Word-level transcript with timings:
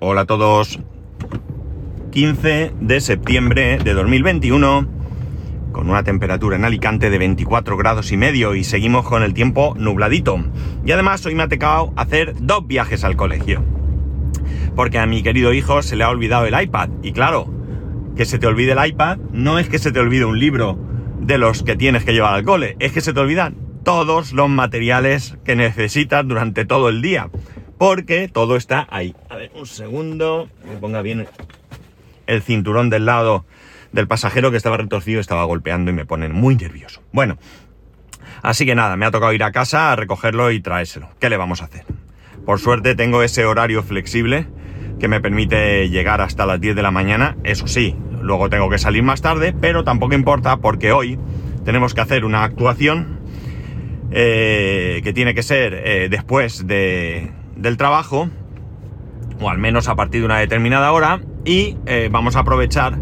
Hola 0.00 0.22
a 0.22 0.26
todos. 0.26 0.80
15 2.10 2.72
de 2.80 3.00
septiembre 3.00 3.78
de 3.78 3.94
2021, 3.94 4.88
con 5.70 5.88
una 5.88 6.02
temperatura 6.02 6.56
en 6.56 6.64
Alicante 6.64 7.10
de 7.10 7.18
24 7.18 7.76
grados 7.76 8.10
y 8.10 8.16
medio 8.16 8.56
y 8.56 8.64
seguimos 8.64 9.08
con 9.08 9.22
el 9.22 9.34
tiempo 9.34 9.74
nubladito. 9.78 10.44
Y 10.84 10.90
además 10.90 11.24
hoy 11.26 11.36
me 11.36 11.44
ha 11.44 11.48
tocado 11.48 11.92
hacer 11.96 12.34
dos 12.40 12.66
viajes 12.66 13.04
al 13.04 13.16
colegio. 13.16 13.62
Porque 14.74 14.98
a 14.98 15.06
mi 15.06 15.22
querido 15.22 15.52
hijo 15.52 15.80
se 15.80 15.94
le 15.94 16.02
ha 16.02 16.10
olvidado 16.10 16.44
el 16.44 16.60
iPad. 16.60 16.90
Y 17.02 17.12
claro, 17.12 17.46
que 18.16 18.24
se 18.24 18.40
te 18.40 18.48
olvide 18.48 18.72
el 18.72 18.86
iPad 18.86 19.18
no 19.32 19.60
es 19.60 19.68
que 19.68 19.78
se 19.78 19.92
te 19.92 20.00
olvide 20.00 20.24
un 20.24 20.40
libro 20.40 20.76
de 21.20 21.38
los 21.38 21.62
que 21.62 21.76
tienes 21.76 22.04
que 22.04 22.12
llevar 22.12 22.34
al 22.34 22.44
cole, 22.44 22.76
es 22.80 22.92
que 22.92 23.00
se 23.00 23.12
te 23.12 23.20
olvidan 23.20 23.56
todos 23.84 24.32
los 24.32 24.48
materiales 24.48 25.38
que 25.44 25.54
necesitas 25.54 26.26
durante 26.26 26.64
todo 26.64 26.88
el 26.88 27.00
día. 27.00 27.30
Porque 27.84 28.28
todo 28.28 28.56
está 28.56 28.86
ahí. 28.88 29.14
A 29.28 29.36
ver, 29.36 29.50
un 29.54 29.66
segundo, 29.66 30.48
me 30.66 30.78
ponga 30.78 31.02
bien 31.02 31.28
el 32.26 32.40
cinturón 32.40 32.88
del 32.88 33.04
lado 33.04 33.44
del 33.92 34.08
pasajero 34.08 34.50
que 34.50 34.56
estaba 34.56 34.78
retorcido 34.78 35.20
estaba 35.20 35.44
golpeando 35.44 35.90
y 35.90 35.94
me 35.94 36.06
ponen 36.06 36.32
muy 36.32 36.56
nervioso. 36.56 37.02
Bueno, 37.12 37.36
así 38.40 38.64
que 38.64 38.74
nada, 38.74 38.96
me 38.96 39.04
ha 39.04 39.10
tocado 39.10 39.34
ir 39.34 39.44
a 39.44 39.52
casa 39.52 39.92
a 39.92 39.96
recogerlo 39.96 40.50
y 40.50 40.60
traérselo. 40.60 41.10
¿Qué 41.20 41.28
le 41.28 41.36
vamos 41.36 41.60
a 41.60 41.66
hacer? 41.66 41.84
Por 42.46 42.58
suerte 42.58 42.94
tengo 42.94 43.22
ese 43.22 43.44
horario 43.44 43.82
flexible 43.82 44.46
que 44.98 45.06
me 45.06 45.20
permite 45.20 45.90
llegar 45.90 46.22
hasta 46.22 46.46
las 46.46 46.62
10 46.62 46.76
de 46.76 46.82
la 46.82 46.90
mañana. 46.90 47.36
Eso 47.44 47.66
sí, 47.66 47.94
luego 48.22 48.48
tengo 48.48 48.70
que 48.70 48.78
salir 48.78 49.02
más 49.02 49.20
tarde, 49.20 49.54
pero 49.60 49.84
tampoco 49.84 50.14
importa 50.14 50.56
porque 50.56 50.92
hoy 50.92 51.18
tenemos 51.66 51.92
que 51.92 52.00
hacer 52.00 52.24
una 52.24 52.44
actuación 52.44 53.20
eh, 54.10 55.02
que 55.04 55.12
tiene 55.12 55.34
que 55.34 55.42
ser 55.42 55.74
eh, 55.74 56.08
después 56.08 56.66
de, 56.66 57.43
del 57.64 57.76
trabajo, 57.78 58.28
o 59.40 59.50
al 59.50 59.58
menos 59.58 59.88
a 59.88 59.96
partir 59.96 60.20
de 60.20 60.26
una 60.26 60.38
determinada 60.38 60.92
hora, 60.92 61.20
y 61.44 61.76
eh, 61.86 62.08
vamos 62.12 62.36
a 62.36 62.40
aprovechar 62.40 62.98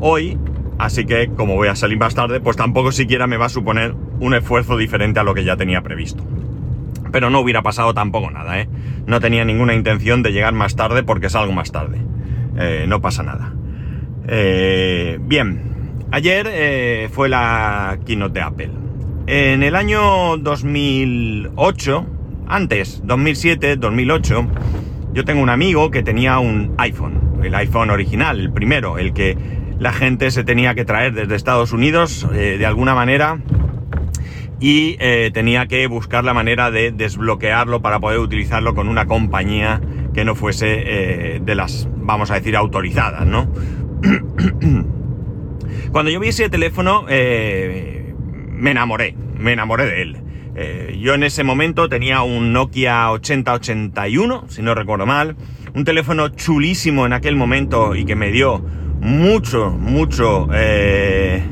hoy, 0.00 0.36
así 0.78 1.06
que 1.06 1.28
como 1.28 1.54
voy 1.54 1.68
a 1.68 1.76
salir 1.76 1.96
más 1.96 2.14
tarde, 2.14 2.40
pues 2.40 2.56
tampoco 2.56 2.92
siquiera 2.92 3.26
me 3.26 3.36
va 3.36 3.46
a 3.46 3.48
suponer 3.48 3.94
un 4.20 4.34
esfuerzo 4.34 4.76
diferente 4.76 5.20
a 5.20 5.22
lo 5.22 5.32
que 5.32 5.44
ya 5.44 5.56
tenía 5.56 5.80
previsto. 5.80 6.24
Pero 7.12 7.30
no 7.30 7.38
hubiera 7.40 7.62
pasado 7.62 7.94
tampoco 7.94 8.30
nada, 8.30 8.60
¿eh? 8.60 8.68
No 9.06 9.20
tenía 9.20 9.44
ninguna 9.44 9.74
intención 9.74 10.24
de 10.24 10.32
llegar 10.32 10.52
más 10.52 10.74
tarde 10.74 11.04
porque 11.04 11.30
salgo 11.30 11.52
más 11.52 11.70
tarde. 11.70 11.98
Eh, 12.58 12.86
no 12.88 13.00
pasa 13.00 13.22
nada. 13.22 13.52
Bien, 14.26 15.60
ayer 16.10 17.08
fue 17.10 17.28
la 17.28 17.98
keynote 18.04 18.34
de 18.34 18.40
Apple. 18.40 18.70
En 19.26 19.62
el 19.62 19.76
año 19.76 20.36
2008, 20.38 22.06
antes, 22.46 23.02
2007, 23.04 23.76
2008, 23.76 24.46
yo 25.12 25.24
tengo 25.24 25.42
un 25.42 25.50
amigo 25.50 25.90
que 25.90 26.02
tenía 26.02 26.38
un 26.38 26.74
iPhone, 26.78 27.40
el 27.42 27.54
iPhone 27.54 27.90
original, 27.90 28.40
el 28.40 28.52
primero, 28.52 28.98
el 28.98 29.12
que 29.12 29.36
la 29.78 29.92
gente 29.92 30.30
se 30.30 30.44
tenía 30.44 30.74
que 30.74 30.84
traer 30.84 31.14
desde 31.14 31.34
Estados 31.34 31.72
Unidos 31.72 32.26
eh, 32.32 32.56
de 32.58 32.66
alguna 32.66 32.94
manera 32.94 33.38
y 34.60 34.96
eh, 35.00 35.30
tenía 35.32 35.66
que 35.66 35.86
buscar 35.86 36.24
la 36.24 36.32
manera 36.32 36.70
de 36.70 36.92
desbloquearlo 36.92 37.82
para 37.82 38.00
poder 38.00 38.18
utilizarlo 38.18 38.74
con 38.74 38.88
una 38.88 39.06
compañía 39.06 39.80
que 40.14 40.24
no 40.24 40.34
fuese 40.34 40.82
eh, 40.84 41.40
de 41.42 41.54
las, 41.54 41.88
vamos 41.96 42.30
a 42.30 42.34
decir, 42.34 42.56
autorizadas, 42.56 43.26
¿no? 43.26 43.52
Cuando 45.92 46.10
yo 46.10 46.20
vi 46.20 46.28
ese 46.28 46.48
teléfono, 46.48 47.04
me 47.08 48.70
enamoré, 48.70 49.16
me 49.38 49.52
enamoré 49.52 49.86
de 49.86 50.02
él. 50.02 50.24
Eh, 50.56 50.98
yo 51.00 51.14
en 51.14 51.24
ese 51.24 51.42
momento 51.42 51.88
tenía 51.88 52.22
un 52.22 52.52
Nokia 52.52 53.10
8081, 53.10 54.44
si 54.48 54.62
no 54.62 54.74
recuerdo 54.74 55.04
mal, 55.04 55.36
un 55.74 55.84
teléfono 55.84 56.28
chulísimo 56.28 57.06
en 57.06 57.12
aquel 57.12 57.34
momento 57.34 57.96
y 57.96 58.04
que 58.04 58.14
me 58.14 58.30
dio 58.30 58.64
mucho, 59.00 59.70
mucho, 59.70 60.48
eh, 60.54 61.42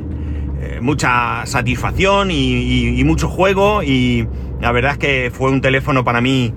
eh, 0.60 0.78
mucha 0.80 1.44
satisfacción 1.46 2.30
y, 2.30 3.02
mucho 3.04 3.28
juego 3.28 3.82
y 3.82 4.28
la 4.60 4.70
verdad 4.70 4.92
es 4.92 4.98
que 4.98 5.32
fue 5.34 5.50
un 5.50 5.60
teléfono 5.60 6.04
para 6.04 6.20
mí 6.20 6.54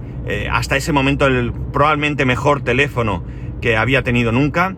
hasta 0.52 0.76
ese 0.76 0.92
momento 0.92 1.28
el 1.28 1.52
probablemente 1.52 2.26
mejor 2.26 2.62
teléfono 2.62 3.24
que 3.62 3.78
había 3.78 4.04
tenido 4.04 4.32
nunca. 4.32 4.76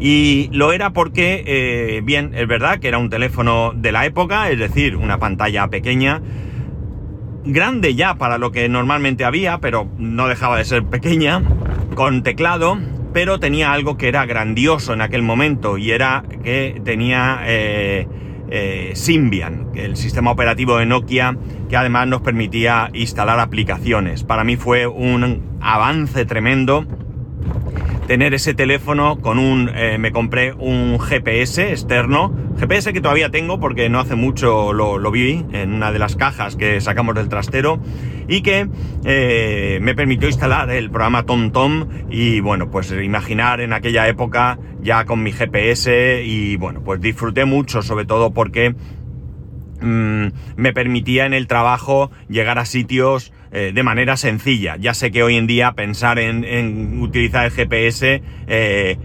Y 0.00 0.48
lo 0.52 0.72
era 0.72 0.90
porque, 0.92 1.42
eh, 1.46 2.00
bien, 2.04 2.32
es 2.34 2.46
verdad 2.46 2.78
que 2.78 2.88
era 2.88 2.98
un 2.98 3.10
teléfono 3.10 3.72
de 3.74 3.90
la 3.90 4.06
época, 4.06 4.50
es 4.50 4.58
decir, 4.58 4.96
una 4.96 5.18
pantalla 5.18 5.68
pequeña, 5.68 6.22
grande 7.44 7.94
ya 7.94 8.14
para 8.14 8.38
lo 8.38 8.52
que 8.52 8.68
normalmente 8.68 9.24
había, 9.24 9.58
pero 9.58 9.88
no 9.98 10.28
dejaba 10.28 10.58
de 10.58 10.64
ser 10.64 10.84
pequeña, 10.84 11.42
con 11.94 12.22
teclado, 12.22 12.78
pero 13.12 13.40
tenía 13.40 13.72
algo 13.72 13.96
que 13.96 14.08
era 14.08 14.24
grandioso 14.26 14.92
en 14.92 15.00
aquel 15.00 15.22
momento 15.22 15.78
y 15.78 15.90
era 15.90 16.22
que 16.44 16.80
tenía 16.84 17.40
eh, 17.46 18.06
eh, 18.50 18.92
Symbian, 18.94 19.68
el 19.74 19.96
sistema 19.96 20.30
operativo 20.30 20.78
de 20.78 20.86
Nokia, 20.86 21.36
que 21.68 21.76
además 21.76 22.06
nos 22.06 22.20
permitía 22.20 22.90
instalar 22.92 23.40
aplicaciones. 23.40 24.22
Para 24.22 24.44
mí 24.44 24.56
fue 24.56 24.86
un 24.86 25.58
avance 25.60 26.24
tremendo 26.24 26.86
tener 28.08 28.32
ese 28.32 28.54
teléfono 28.54 29.20
con 29.20 29.38
un... 29.38 29.70
Eh, 29.74 29.98
me 29.98 30.12
compré 30.12 30.54
un 30.54 30.98
GPS 30.98 31.70
externo, 31.70 32.34
GPS 32.58 32.94
que 32.94 33.02
todavía 33.02 33.30
tengo 33.30 33.60
porque 33.60 33.90
no 33.90 34.00
hace 34.00 34.16
mucho 34.16 34.72
lo, 34.72 35.10
vi 35.10 35.44
en 35.52 35.74
una 35.74 35.92
de 35.92 35.98
las 35.98 36.16
cajas 36.16 36.56
que 36.56 36.80
sacamos 36.80 37.14
del 37.14 37.28
trastero 37.28 37.78
y 38.26 38.40
que 38.40 38.66
eh, 39.04 39.78
me 39.82 39.94
permitió 39.94 40.26
instalar 40.26 40.70
el 40.70 40.90
programa 40.90 41.24
TomTom 41.24 41.86
y 42.10 42.40
bueno, 42.40 42.70
pues 42.70 42.90
imaginar 42.92 43.60
en 43.60 43.74
aquella 43.74 44.08
época 44.08 44.58
ya 44.80 45.04
con 45.04 45.22
mi 45.22 45.30
GPS 45.30 46.22
y 46.24 46.56
bueno, 46.56 46.82
pues 46.82 47.02
disfruté 47.02 47.44
mucho 47.44 47.82
sobre 47.82 48.06
todo 48.06 48.32
porque 48.32 48.74
mm, 49.82 50.26
me 50.56 50.72
permitía 50.72 51.26
en 51.26 51.34
el 51.34 51.46
trabajo 51.46 52.10
llegar 52.26 52.58
a 52.58 52.64
sitios 52.64 53.34
eh, 53.52 53.72
de 53.74 53.82
manera 53.82 54.16
sencilla. 54.16 54.76
Ya 54.76 54.94
sé 54.94 55.10
que 55.10 55.22
hoy 55.22 55.36
en 55.36 55.46
día 55.46 55.72
pensar 55.72 56.18
en, 56.18 57.00
utilizar 57.00 57.46
el 57.46 57.50
GPS 57.50 58.22
eh, 58.46 58.98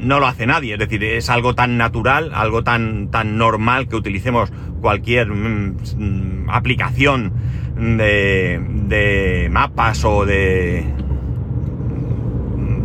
no 0.00 0.20
lo 0.20 0.26
hace 0.26 0.46
nadie, 0.46 0.74
es 0.74 0.78
decir, 0.78 1.02
es 1.02 1.30
algo 1.30 1.54
tan 1.54 1.78
natural, 1.78 2.30
algo 2.34 2.62
tan, 2.62 3.10
tan 3.10 3.38
normal 3.38 3.88
que 3.88 3.96
utilicemos 3.96 4.52
cualquier 4.80 5.28
mm, 5.28 6.50
aplicación 6.50 7.32
de, 7.76 8.60
de 8.88 9.48
mapas 9.50 10.04
o 10.04 10.26
de 10.26 10.84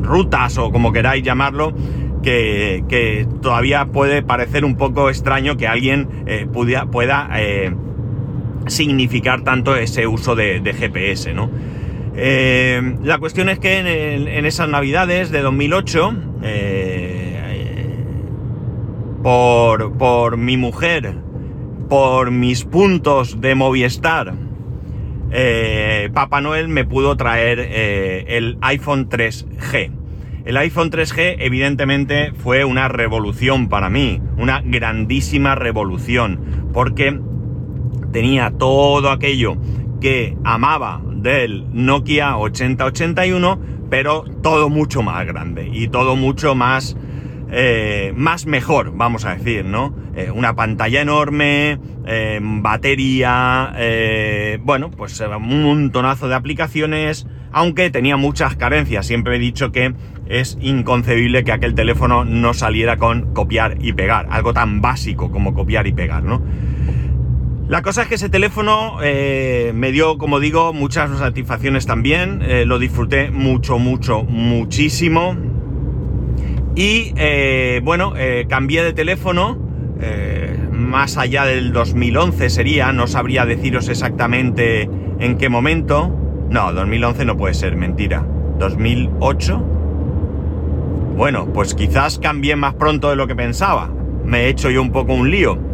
rutas 0.02 0.58
o 0.58 0.72
como 0.72 0.92
queráis 0.92 1.24
llamarlo, 1.24 1.74
que, 2.22 3.28
todavía 3.42 3.86
puede 3.86 4.22
parecer 4.22 4.66
un 4.66 4.76
poco 4.76 5.10
extraño 5.10 5.58
que 5.58 5.68
alguien 5.68 6.08
eh, 6.28 6.48
pueda, 6.52 6.86
pueda 6.86 7.30
significar 8.68 9.42
tanto 9.42 9.76
ese 9.76 10.08
uso 10.08 10.36
de, 10.36 10.62
GPS. 10.74 11.34
Eh, 12.16 12.96
la 13.04 13.18
cuestión 13.18 13.50
es 13.50 13.60
que 13.60 13.80
en, 13.80 14.46
esas 14.46 14.70
navidades 14.70 15.32
de 15.32 15.42
2008, 15.42 16.14
eh, 16.44 17.96
por, 19.24 19.98
por, 19.98 20.38
mi 20.38 20.58
mujer, 20.58 21.16
por 21.90 22.32
mis 22.32 22.66
puntos 22.66 23.40
de 23.40 23.56
Movistar, 23.56 24.34
eh, 25.32 26.10
Papá 26.14 26.42
Noel 26.42 26.68
me 26.68 26.84
pudo 26.84 27.16
traer 27.16 27.60
el 27.60 28.58
iPhone 28.62 29.10
3G. 29.10 29.92
El 30.44 30.58
iPhone 30.58 30.90
3G 30.90 31.36
evidentemente 31.38 32.34
fue 32.34 32.66
una 32.66 32.88
revolución 32.88 33.70
para 33.70 33.90
mí, 33.92 34.20
una 34.38 34.62
grandísima 34.66 35.54
revolución, 35.54 36.70
porque 36.74 37.20
tenía 38.12 38.52
todo 38.52 39.10
aquello 39.10 39.58
que 40.00 40.36
amaba 40.44 41.02
del 41.22 41.66
Nokia 41.72 42.38
8081, 42.38 43.60
pero 43.90 44.24
todo 44.42 44.70
mucho 44.70 45.02
más 45.04 45.26
grande 45.26 45.70
y 45.72 45.88
todo 45.88 46.16
mucho 46.16 46.56
más, 46.56 46.98
eh, 47.52 48.12
más 48.16 48.46
mejor, 48.46 48.94
vamos 48.96 49.26
a 49.26 49.36
decir, 49.36 49.66
¿no? 49.66 49.94
Eh, 50.16 50.32
una 50.32 50.56
pantalla 50.56 51.02
enorme, 51.02 51.80
eh, 52.06 52.40
batería, 52.42 53.74
bueno, 54.64 54.90
pues 54.90 55.20
un 55.22 55.64
montonazo 55.64 56.28
de 56.28 56.36
aplicaciones, 56.36 57.28
aunque 57.52 57.90
tenía 57.92 58.18
muchas 58.18 58.56
carencias. 58.56 59.06
Siempre 59.06 59.36
he 59.36 59.40
dicho 59.40 59.72
que 59.72 59.94
es 60.28 60.58
inconcebible 60.62 61.44
que 61.44 61.52
aquel 61.52 61.76
teléfono 61.76 62.26
no 62.26 62.54
saliera 62.54 62.98
con 62.98 63.34
copiar 63.34 63.78
y 63.82 63.94
pegar, 63.94 64.28
algo 64.32 64.54
tan 64.54 64.82
básico 64.82 65.30
como 65.30 65.54
copiar 65.54 65.88
y 65.88 65.94
pegar, 65.94 66.24
¿no? 66.24 66.42
La 67.72 67.82
cosa 67.82 68.02
es 68.02 68.10
que 68.10 68.16
ese 68.16 68.28
teléfono 68.28 68.98
eh, 69.02 69.72
me 69.74 69.94
dio, 69.94 70.18
como 70.18 70.42
digo, 70.42 70.74
muchas 70.74 71.18
satisfacciones 71.18 71.86
también. 71.86 72.42
Eh, 72.46 72.66
lo 72.66 72.80
disfruté 72.80 73.32
mucho, 73.32 73.80
mucho, 73.80 74.24
muchísimo. 74.24 75.38
Y 76.76 77.14
eh, 77.16 77.80
bueno, 77.82 78.14
cambié 78.50 78.84
de 78.84 78.92
teléfono. 78.92 79.58
más 80.70 81.16
allá 81.16 81.46
del 81.46 81.72
2011 81.72 82.50
sería, 82.50 82.92
no 82.92 83.08
sabría 83.08 83.46
deciros 83.46 83.88
exactamente 83.88 84.90
en 85.20 85.38
qué 85.38 85.48
momento. 85.48 86.14
No, 86.50 86.74
2011 86.74 87.24
no 87.24 87.38
puede 87.38 87.54
ser, 87.54 87.78
mentira. 87.78 88.28
2008. 88.60 89.58
Bueno, 91.16 91.54
pues 91.54 91.74
quizás 91.74 92.20
cambié 92.20 92.58
más 92.58 92.74
pronto 92.74 93.10
de 93.10 93.16
lo 93.16 93.28
que 93.28 93.36
pensaba. 93.38 93.90
Me 94.26 94.42
he 94.42 94.50
hecho 94.50 94.70
yo 94.70 94.82
un 94.82 94.92
poco 94.92 95.14
un 95.14 95.32
lío. 95.32 95.71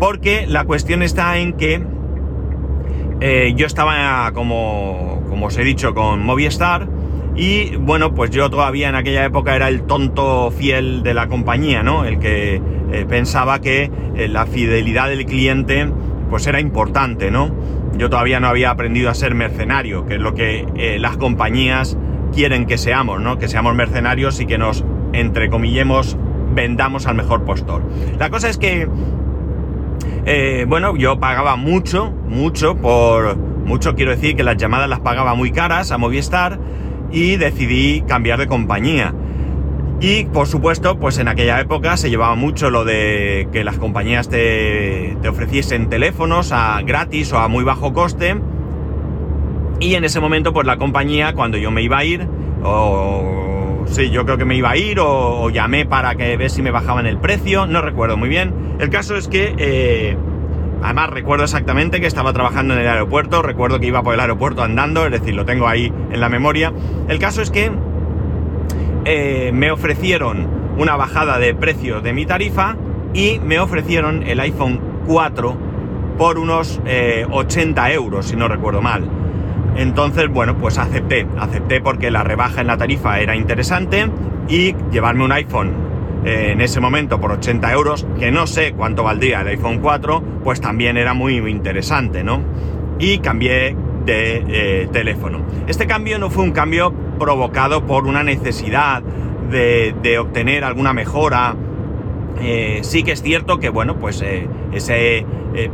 Porque 0.00 0.46
la 0.48 0.64
cuestión 0.64 1.02
está 1.02 1.36
en 1.36 1.52
que 1.52 1.84
eh, 3.20 3.52
yo 3.54 3.66
estaba, 3.66 4.32
como, 4.32 5.22
como 5.28 5.46
os 5.46 5.58
he 5.58 5.62
dicho, 5.62 5.94
con 5.94 6.24
Movistar. 6.24 6.88
Y 7.36 7.76
bueno, 7.76 8.14
pues 8.14 8.30
yo 8.30 8.50
todavía 8.50 8.88
en 8.88 8.94
aquella 8.94 9.24
época 9.24 9.54
era 9.54 9.68
el 9.68 9.82
tonto 9.82 10.50
fiel 10.50 11.02
de 11.02 11.14
la 11.14 11.28
compañía, 11.28 11.82
¿no? 11.82 12.04
El 12.04 12.18
que 12.18 12.60
eh, 12.92 13.06
pensaba 13.08 13.60
que 13.60 13.90
eh, 14.16 14.28
la 14.28 14.46
fidelidad 14.46 15.08
del 15.08 15.26
cliente 15.26 15.86
pues 16.30 16.46
era 16.46 16.60
importante, 16.60 17.30
¿no? 17.30 17.54
Yo 17.96 18.08
todavía 18.08 18.40
no 18.40 18.48
había 18.48 18.70
aprendido 18.70 19.10
a 19.10 19.14
ser 19.14 19.34
mercenario, 19.34 20.06
que 20.06 20.14
es 20.14 20.20
lo 20.20 20.34
que 20.34 20.96
las 21.00 21.16
compañías 21.16 21.98
quieren 22.32 22.66
que 22.66 22.78
seamos, 22.78 23.20
¿no? 23.20 23.38
Que 23.38 23.48
seamos 23.48 23.74
mercenarios 23.74 24.40
y 24.40 24.46
que 24.46 24.56
nos, 24.56 24.84
entrecomillemos, 25.12 26.16
vendamos 26.54 27.06
al 27.06 27.16
mejor 27.16 27.44
postor. 27.44 27.82
La 28.18 28.30
cosa 28.30 28.48
es 28.48 28.58
que 28.58 28.88
eh, 30.32 30.64
bueno, 30.64 30.94
yo 30.94 31.18
pagaba 31.18 31.56
mucho, 31.56 32.12
mucho 32.28 32.76
por... 32.76 33.36
Mucho 33.36 33.96
quiero 33.96 34.12
decir 34.12 34.36
que 34.36 34.44
las 34.44 34.56
llamadas 34.56 34.88
las 34.88 35.00
pagaba 35.00 35.34
muy 35.34 35.50
caras 35.50 35.90
a 35.90 35.98
Movistar 35.98 36.60
y 37.10 37.36
decidí 37.36 38.02
cambiar 38.02 38.38
de 38.38 38.46
compañía. 38.46 39.12
Y 40.00 40.26
por 40.26 40.46
supuesto, 40.46 41.00
pues 41.00 41.18
en 41.18 41.26
aquella 41.26 41.60
época 41.60 41.96
se 41.96 42.10
llevaba 42.10 42.36
mucho 42.36 42.70
lo 42.70 42.84
de 42.84 43.48
que 43.52 43.64
las 43.64 43.76
compañías 43.76 44.28
te, 44.28 45.16
te 45.20 45.28
ofreciesen 45.28 45.88
teléfonos 45.88 46.52
a 46.52 46.80
gratis 46.82 47.32
o 47.32 47.38
a 47.38 47.48
muy 47.48 47.64
bajo 47.64 47.92
coste. 47.92 48.36
Y 49.80 49.94
en 49.94 50.04
ese 50.04 50.20
momento, 50.20 50.52
pues 50.52 50.64
la 50.64 50.76
compañía, 50.76 51.32
cuando 51.34 51.58
yo 51.58 51.72
me 51.72 51.82
iba 51.82 51.98
a 51.98 52.04
ir, 52.04 52.28
sí, 53.90 54.10
yo 54.10 54.24
creo 54.24 54.38
que 54.38 54.44
me 54.44 54.56
iba 54.56 54.70
a 54.70 54.76
ir, 54.76 54.98
o, 55.00 55.50
llamé 55.50 55.84
para 55.84 56.14
que 56.14 56.36
ver 56.36 56.50
si 56.50 56.62
me 56.62 56.70
bajaban 56.70 57.06
el 57.06 57.18
precio, 57.18 57.66
no 57.66 57.82
recuerdo 57.82 58.16
muy 58.16 58.28
bien. 58.28 58.54
El 58.78 58.90
caso 58.90 59.16
es 59.16 59.28
que, 59.28 59.54
eh, 59.58 60.16
además 60.82 61.10
recuerdo 61.10 61.44
exactamente 61.44 62.00
que 62.00 62.06
estaba 62.06 62.32
trabajando 62.32 62.74
en 62.74 62.80
el 62.80 62.88
aeropuerto, 62.88 63.42
recuerdo 63.42 63.80
que 63.80 63.86
iba 63.86 64.02
por 64.02 64.14
el 64.14 64.20
aeropuerto 64.20 64.62
andando, 64.62 65.04
es 65.04 65.12
decir, 65.12 65.34
lo 65.34 65.44
tengo 65.44 65.68
ahí 65.68 65.92
en 66.10 66.20
la 66.20 66.28
memoria. 66.28 66.72
El 67.08 67.18
caso 67.18 67.42
es 67.42 67.50
que 67.50 67.70
eh, 69.04 69.50
me 69.52 69.70
ofrecieron 69.70 70.48
una 70.78 70.96
bajada 70.96 71.38
de 71.38 71.54
precio 71.54 72.00
de 72.00 72.12
mi 72.12 72.26
tarifa 72.26 72.76
y 73.12 73.40
me 73.40 73.58
ofrecieron 73.58 74.22
el 74.22 74.40
iPhone 74.40 74.80
4 75.06 75.56
por 76.16 76.38
unos 76.38 76.80
80 77.30 77.90
eh, 77.90 77.94
euros, 77.94 78.26
si 78.26 78.36
no 78.36 78.46
recuerdo 78.46 78.82
mal. 78.82 79.19
Entonces, 79.80 80.28
bueno, 80.28 80.58
pues 80.58 80.76
acepté, 80.76 81.26
acepté 81.38 81.80
porque 81.80 82.10
la 82.10 82.22
rebaja 82.22 82.60
en 82.60 82.66
la 82.66 82.76
tarifa 82.76 83.18
era 83.18 83.34
interesante 83.34 84.10
y 84.46 84.74
llevarme 84.92 85.24
un 85.24 85.32
iPhone 85.32 85.72
eh, 86.26 86.50
en 86.52 86.60
ese 86.60 86.80
momento 86.80 87.18
por 87.18 87.32
80 87.32 87.72
euros, 87.72 88.06
que 88.18 88.30
no 88.30 88.46
sé 88.46 88.74
cuánto 88.74 89.04
valdría 89.04 89.40
el 89.40 89.48
iPhone 89.48 89.78
4, 89.78 90.22
pues 90.44 90.60
también 90.60 90.98
era 90.98 91.14
muy, 91.14 91.36
interesante, 91.36 92.22
¿no? 92.22 92.42
Y 92.98 93.20
cambié 93.20 93.74
de 94.04 94.44
eh, 94.48 94.88
teléfono. 94.92 95.40
Este 95.66 95.86
cambio 95.86 96.18
no 96.18 96.28
fue 96.28 96.44
un 96.44 96.52
cambio 96.52 96.92
provocado 97.18 97.86
por 97.86 98.06
una 98.06 98.22
necesidad 98.22 99.02
de, 99.50 100.18
obtener 100.18 100.62
alguna 100.62 100.92
mejora. 100.92 101.56
Eh, 102.40 102.80
sí 102.82 103.02
que 103.02 103.12
es 103.12 103.22
cierto 103.22 103.58
que, 103.58 103.68
bueno, 103.68 103.98
pues 103.98 104.22
ese 104.72 105.26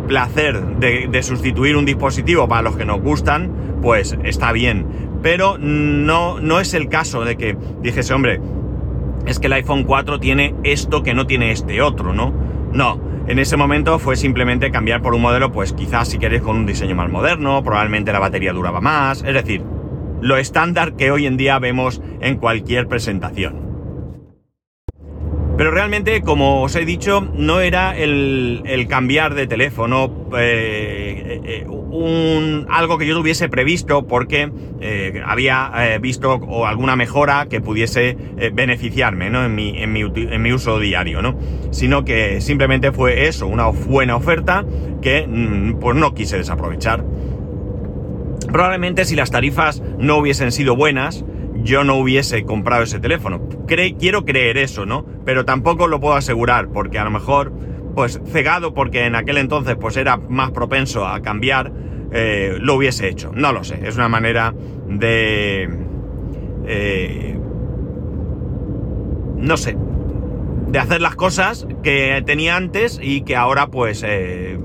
placer 0.08 0.78
de, 0.78 1.06
de 1.08 1.22
sustituir 1.22 1.76
un 1.76 1.84
dispositivo 1.84 2.48
para 2.48 2.62
los 2.62 2.76
que 2.76 2.84
nos 2.84 3.00
gustan, 3.00 3.52
pues 3.82 4.16
está 4.24 4.52
bien. 4.52 4.86
Pero 5.22 5.58
no, 5.58 6.40
no 6.40 6.60
es 6.60 6.74
el 6.74 6.88
caso 6.88 7.24
de 7.24 7.36
que 7.36 7.56
dijese, 7.82 8.14
hombre, 8.14 8.40
es 9.26 9.38
que 9.38 9.48
el 9.48 9.52
iPhone 9.54 9.84
4 9.84 10.20
tiene 10.20 10.54
esto 10.62 11.02
que 11.02 11.14
no 11.14 11.26
tiene 11.26 11.50
este 11.50 11.82
otro, 11.82 12.12
¿no? 12.12 12.32
No, 12.72 13.00
en 13.26 13.38
ese 13.38 13.56
momento 13.56 13.98
fue 13.98 14.16
simplemente 14.16 14.70
cambiar 14.70 15.02
por 15.02 15.14
un 15.14 15.22
modelo, 15.22 15.50
pues 15.50 15.72
quizás 15.72 16.08
si 16.08 16.18
queréis 16.18 16.42
con 16.42 16.56
un 16.56 16.66
diseño 16.66 16.94
más 16.94 17.10
moderno, 17.10 17.62
probablemente 17.64 18.12
la 18.12 18.20
batería 18.20 18.52
duraba 18.52 18.80
más, 18.80 19.24
es 19.24 19.34
decir, 19.34 19.64
lo 20.20 20.36
estándar 20.36 20.94
que 20.94 21.10
hoy 21.10 21.26
en 21.26 21.36
día 21.36 21.58
vemos 21.58 22.00
en 22.20 22.36
cualquier 22.36 22.86
presentación. 22.86 23.65
Pero 25.56 25.70
realmente, 25.70 26.20
como 26.20 26.62
os 26.62 26.76
he 26.76 26.84
dicho, 26.84 27.26
no 27.34 27.60
era 27.60 27.96
el, 27.96 28.86
cambiar 28.88 29.34
de 29.34 29.46
teléfono 29.46 30.28
eh, 30.38 31.40
eh, 31.44 31.66
algo 32.68 32.98
que 32.98 33.06
yo 33.06 33.16
tuviese 33.16 33.48
previsto 33.48 34.06
porque 34.06 34.50
eh, 34.80 35.22
había 35.24 35.72
visto 35.98 36.34
o 36.34 36.66
alguna 36.66 36.94
mejora 36.94 37.46
que 37.48 37.62
pudiese 37.62 38.16
beneficiarme 38.52 39.28
en, 39.28 39.92
mi, 39.92 40.52
uso 40.52 40.78
diario, 40.78 41.22
¿no? 41.22 41.38
Sino 41.70 42.04
que 42.04 42.42
simplemente 42.42 42.92
fue 42.92 43.26
eso, 43.26 43.46
una 43.46 43.68
buena 43.68 44.16
oferta 44.16 44.64
que 45.00 45.26
mm, 45.26 45.78
pues 45.80 45.96
no 45.96 46.12
quise 46.14 46.36
desaprovechar. 46.36 47.02
Probablemente 48.52 49.06
si 49.06 49.16
las 49.16 49.30
tarifas 49.30 49.82
no 49.98 50.18
hubiesen 50.18 50.52
sido 50.52 50.76
buenas, 50.76 51.24
yo 51.62 51.82
no 51.82 51.96
hubiese 51.96 52.44
comprado 52.44 52.82
ese 52.82 53.00
teléfono. 53.00 53.55
Quiero 53.66 54.24
creer 54.24 54.56
eso, 54.58 54.86
¿no? 54.86 55.04
Pero 55.24 55.44
tampoco 55.44 55.88
lo 55.88 56.00
puedo 56.00 56.14
asegurar, 56.14 56.68
porque 56.68 56.98
a 56.98 57.04
lo 57.04 57.10
mejor, 57.10 57.52
pues 57.94 58.20
cegado 58.26 58.74
porque 58.74 59.04
en 59.04 59.14
aquel 59.14 59.38
entonces 59.38 59.76
pues 59.80 59.96
era 59.96 60.16
más 60.16 60.50
propenso 60.50 61.06
a 61.06 61.20
cambiar, 61.20 61.72
eh, 62.12 62.58
lo 62.60 62.74
hubiese 62.74 63.08
hecho. 63.08 63.32
No 63.34 63.52
lo 63.52 63.64
sé, 63.64 63.80
es 63.86 63.96
una 63.96 64.08
manera 64.08 64.54
de... 64.88 65.68
Eh, 66.66 67.38
no 69.36 69.56
sé, 69.56 69.76
de 70.68 70.78
hacer 70.78 71.00
las 71.00 71.14
cosas 71.14 71.66
que 71.82 72.22
tenía 72.26 72.56
antes 72.56 72.98
y 73.00 73.20
que 73.20 73.36
ahora 73.36 73.68
pues 73.68 74.02
eh, 74.04 74.58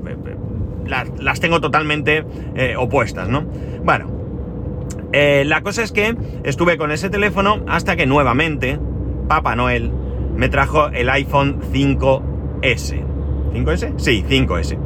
las, 1.20 1.40
tengo 1.40 1.62
totalmente 1.62 2.26
opuestas, 2.78 3.30
¿no? 3.30 3.44
Bueno, 3.84 4.10
la 5.12 5.62
cosa 5.62 5.84
es 5.84 5.92
que 5.92 6.16
estuve 6.44 6.78
con 6.78 6.92
ese 6.92 7.10
teléfono 7.10 7.64
hasta 7.68 7.96
que 7.96 8.08
nuevamente 8.08 8.80
Papá 9.32 9.56
Noel 9.56 9.90
me 10.36 10.50
trajo 10.50 10.90
el 10.90 11.10
iPhone 11.10 11.62
5S. 11.72 13.02
¿5S? 13.54 13.94
Sí, 13.96 14.26
5S. 14.28 14.78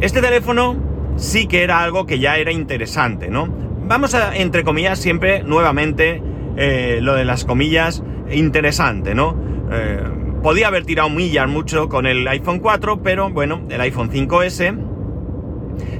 Este 0.00 0.22
teléfono 0.22 0.74
sí 1.16 1.46
que 1.46 1.62
era 1.62 1.82
algo 1.82 2.06
que 2.06 2.18
ya 2.18 2.38
era 2.38 2.50
interesante, 2.50 3.28
¿no? 3.28 3.46
Vamos 3.86 4.14
a, 4.14 4.34
entre 4.38 4.64
comillas, 4.64 4.98
siempre 4.98 5.42
nuevamente 5.42 6.22
eh, 6.56 7.00
lo 7.02 7.14
de 7.14 7.26
las 7.26 7.44
comillas, 7.44 8.02
interesante, 8.32 9.14
¿no? 9.14 9.36
Eh, 9.70 10.02
podía 10.42 10.68
haber 10.68 10.86
tirado 10.86 11.10
millas 11.10 11.46
mucho 11.46 11.90
con 11.90 12.06
el 12.06 12.26
iPhone 12.26 12.60
4, 12.60 13.02
pero 13.02 13.28
bueno, 13.28 13.60
el 13.68 13.82
iPhone 13.82 14.10
5S 14.10 14.78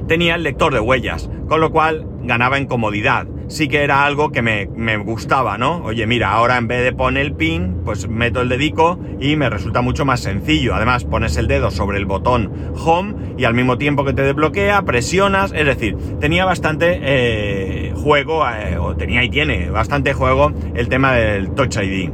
tenía 0.07 0.33
el 0.33 0.41
lector 0.41 0.73
de 0.73 0.79
huellas, 0.79 1.29
con 1.47 1.61
lo 1.61 1.71
cual 1.71 2.07
ganaba 2.23 2.57
en 2.57 2.65
comodidad 2.65 3.27
sí 3.51 3.67
que 3.67 3.83
era 3.83 4.05
algo 4.05 4.31
que 4.31 4.41
me, 4.41 4.97
gustaba, 4.97 5.57
¿no? 5.57 5.83
Oye, 5.83 6.07
mira, 6.07 6.31
ahora 6.31 6.57
en 6.57 6.67
vez 6.67 6.83
de 6.83 6.93
poner 6.93 7.25
el 7.25 7.33
pin, 7.33 7.81
pues 7.83 8.07
meto 8.07 8.41
el 8.41 8.49
dedico 8.49 8.97
y 9.19 9.35
me 9.35 9.49
resulta 9.49 9.81
mucho 9.81 10.05
más 10.05 10.21
sencillo. 10.21 10.73
Además, 10.73 11.03
pones 11.03 11.35
el 11.37 11.47
dedo 11.47 11.69
sobre 11.69 11.97
el 11.97 12.05
botón 12.05 12.51
Home 12.83 13.35
y 13.37 13.43
al 13.43 13.53
mismo 13.53 13.77
tiempo 13.77 14.05
que 14.05 14.13
te 14.13 14.21
desbloquea, 14.23 14.81
presionas. 14.83 15.51
Es 15.53 15.65
decir, 15.65 15.97
tenía 16.19 16.45
bastante 16.45 16.99
eh, 17.01 17.93
juego, 17.95 18.47
eh, 18.47 18.77
o 18.77 18.95
tenía 18.95 19.23
y 19.23 19.29
tiene 19.29 19.69
bastante 19.69 20.13
juego 20.13 20.53
el 20.73 20.87
tema 20.87 21.13
del 21.13 21.51
Touch 21.53 21.77
ID. 21.77 22.09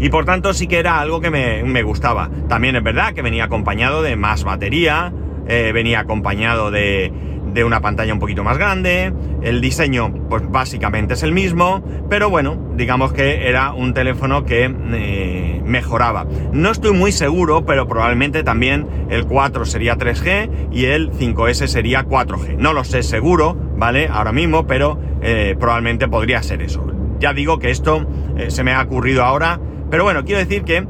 Y 0.00 0.08
por 0.10 0.24
tanto 0.24 0.52
sí 0.52 0.66
que 0.66 0.78
era 0.78 1.00
algo 1.00 1.20
que 1.20 1.30
me, 1.30 1.82
gustaba. 1.82 2.30
También 2.48 2.76
es 2.76 2.82
verdad 2.82 3.14
que 3.14 3.22
venía 3.22 3.44
acompañado 3.44 4.02
de 4.02 4.16
más 4.16 4.44
batería, 4.44 5.12
eh, 5.48 5.70
venía 5.72 6.00
acompañado 6.00 6.70
de, 6.70 7.12
de 7.52 7.64
una 7.64 7.80
pantalla 7.80 8.12
un 8.12 8.18
poquito 8.18 8.44
más 8.44 8.58
grande, 8.58 9.12
el 9.42 9.60
diseño 9.60 10.12
pues 10.28 10.42
básicamente 10.50 11.14
es 11.14 11.22
el 11.22 11.32
mismo, 11.32 11.82
pero 12.08 12.30
bueno, 12.30 12.72
digamos 12.76 13.12
que 13.12 13.48
era 13.48 13.72
un 13.72 13.94
teléfono 13.94 14.44
que 14.44 14.64
eh, 14.92 15.62
mejoraba. 15.64 16.26
No 16.52 16.70
estoy 16.70 16.92
muy 16.92 17.12
seguro, 17.12 17.64
pero 17.64 17.86
probablemente 17.86 18.42
también 18.42 18.86
el 19.10 19.26
4 19.26 19.64
sería 19.64 19.96
3G 19.96 20.70
y 20.72 20.86
el 20.86 21.12
5S 21.12 21.66
sería 21.66 22.06
4G. 22.06 22.56
No 22.56 22.72
lo 22.72 22.84
sé 22.84 23.02
seguro, 23.02 23.56
¿vale? 23.76 24.08
Ahora 24.10 24.32
mismo, 24.32 24.66
pero 24.66 24.98
eh, 25.20 25.56
probablemente 25.58 26.08
podría 26.08 26.42
ser 26.42 26.62
eso. 26.62 26.86
Ya 27.18 27.32
digo 27.32 27.58
que 27.58 27.70
esto 27.70 28.06
eh, 28.36 28.50
se 28.50 28.64
me 28.64 28.72
ha 28.72 28.82
ocurrido 28.82 29.22
ahora, 29.24 29.60
pero 29.90 30.04
bueno, 30.04 30.24
quiero 30.24 30.38
decir 30.38 30.64
que 30.64 30.86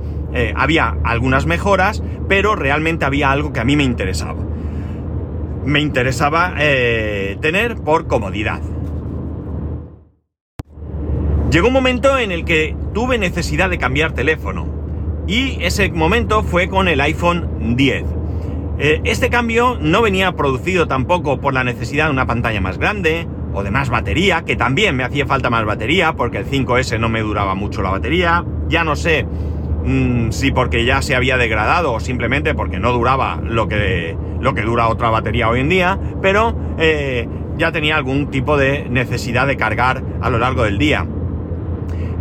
había 0.57 0.97
algunas 1.04 1.45
mejoras, 1.45 2.02
pero 2.26 2.57
realmente 2.57 3.04
había 3.04 3.31
algo 3.31 3.52
que 3.52 3.61
a 3.61 3.64
mí 3.64 3.76
me 3.76 3.85
interesaba 3.85 4.51
me 5.64 5.81
interesaba 5.81 6.54
eh, 6.59 7.37
tener 7.40 7.76
por 7.76 8.07
comodidad. 8.07 8.61
Llegó 11.50 11.69
un 11.69 11.75
momento 11.75 12.19
en 12.19 12.33
el 12.33 12.45
que 12.45 12.75
tuve 12.95 13.19
necesidad 13.19 13.69
de 13.69 13.78
cambiar 13.78 14.12
teléfono 14.12 14.66
y 15.26 15.59
ese 15.62 15.90
momento 15.90 16.42
fue 16.42 16.69
con 16.69 16.88
el 16.88 17.00
iPhone 17.00 17.76
10. 17.76 18.04
Eh, 18.78 19.00
este 19.04 19.28
cambio 19.28 19.76
no 19.81 20.02
venía 20.02 20.33
producido 20.33 20.88
tampoco 20.88 21.40
por 21.40 21.52
la 21.52 21.62
necesidad 21.62 22.07
de 22.07 22.12
una 22.12 22.26
pantalla 22.26 22.61
más 22.61 22.78
grande 22.78 23.28
o 23.54 23.62
de 23.62 23.71
más 23.71 23.90
batería, 23.90 24.42
que 24.47 24.57
también 24.57 24.97
me 24.97 25.04
hacía 25.04 25.26
falta 25.26 25.50
más 25.50 25.64
batería, 25.66 26.14
porque 26.14 26.38
el 26.38 26.47
5S 26.47 26.99
no 26.99 27.11
me 27.11 27.21
duraba 27.21 27.54
mucho 27.54 27.83
la 27.83 27.90
batería. 27.90 28.45
Ya 28.69 28.83
no 28.83 28.97
sé 28.97 29.26
mm, 29.84 30.30
si 30.30 30.50
porque 30.50 30.84
ya 30.84 31.02
se 31.02 31.14
había 31.14 31.36
degradado 31.36 31.92
o 31.92 32.00
simplemente 32.00 32.54
porque 32.54 32.78
no 32.78 32.92
duraba 32.92 33.40
lo 33.42 33.68
que, 33.68 34.16
lo 34.40 34.54
que 34.54 34.62
dura 34.62 34.88
otra 34.88 35.10
batería 35.10 35.48
hoy 35.48 35.60
en 35.60 35.68
día, 35.68 35.98
pero 36.20 36.56
eh, 36.78 37.28
ya 37.56 37.72
tenía 37.72 37.96
algún 37.96 38.30
tipo 38.30 38.56
de 38.56 38.86
necesidad 38.88 39.46
de 39.46 39.56
cargar 39.56 40.02
a 40.20 40.30
lo 40.30 40.38
largo 40.38 40.64
del 40.64 40.78
día. 40.78 41.06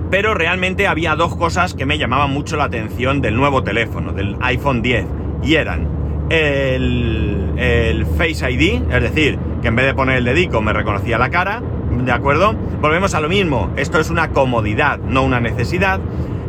Pero 0.09 0.33
realmente 0.33 0.87
había 0.87 1.15
dos 1.15 1.35
cosas 1.37 1.73
que 1.73 1.85
me 1.85 1.97
llamaban 1.97 2.31
mucho 2.31 2.57
la 2.57 2.65
atención 2.65 3.21
del 3.21 3.35
nuevo 3.35 3.63
teléfono, 3.63 4.11
del 4.11 4.35
iPhone 4.41 4.81
10, 4.81 5.05
y 5.43 5.55
eran 5.55 5.87
el, 6.29 7.53
el 7.57 8.05
Face 8.05 8.51
ID, 8.51 8.81
es 8.91 9.01
decir, 9.01 9.39
que 9.61 9.69
en 9.69 9.75
vez 9.75 9.85
de 9.85 9.93
poner 9.93 10.17
el 10.17 10.25
dedico 10.25 10.61
me 10.61 10.73
reconocía 10.73 11.17
la 11.17 11.29
cara, 11.29 11.61
¿de 11.91 12.11
acuerdo? 12.11 12.53
Volvemos 12.81 13.13
a 13.13 13.21
lo 13.21 13.29
mismo, 13.29 13.71
esto 13.75 13.99
es 13.99 14.09
una 14.09 14.31
comodidad, 14.31 14.99
no 14.99 15.23
una 15.23 15.39
necesidad, 15.39 15.99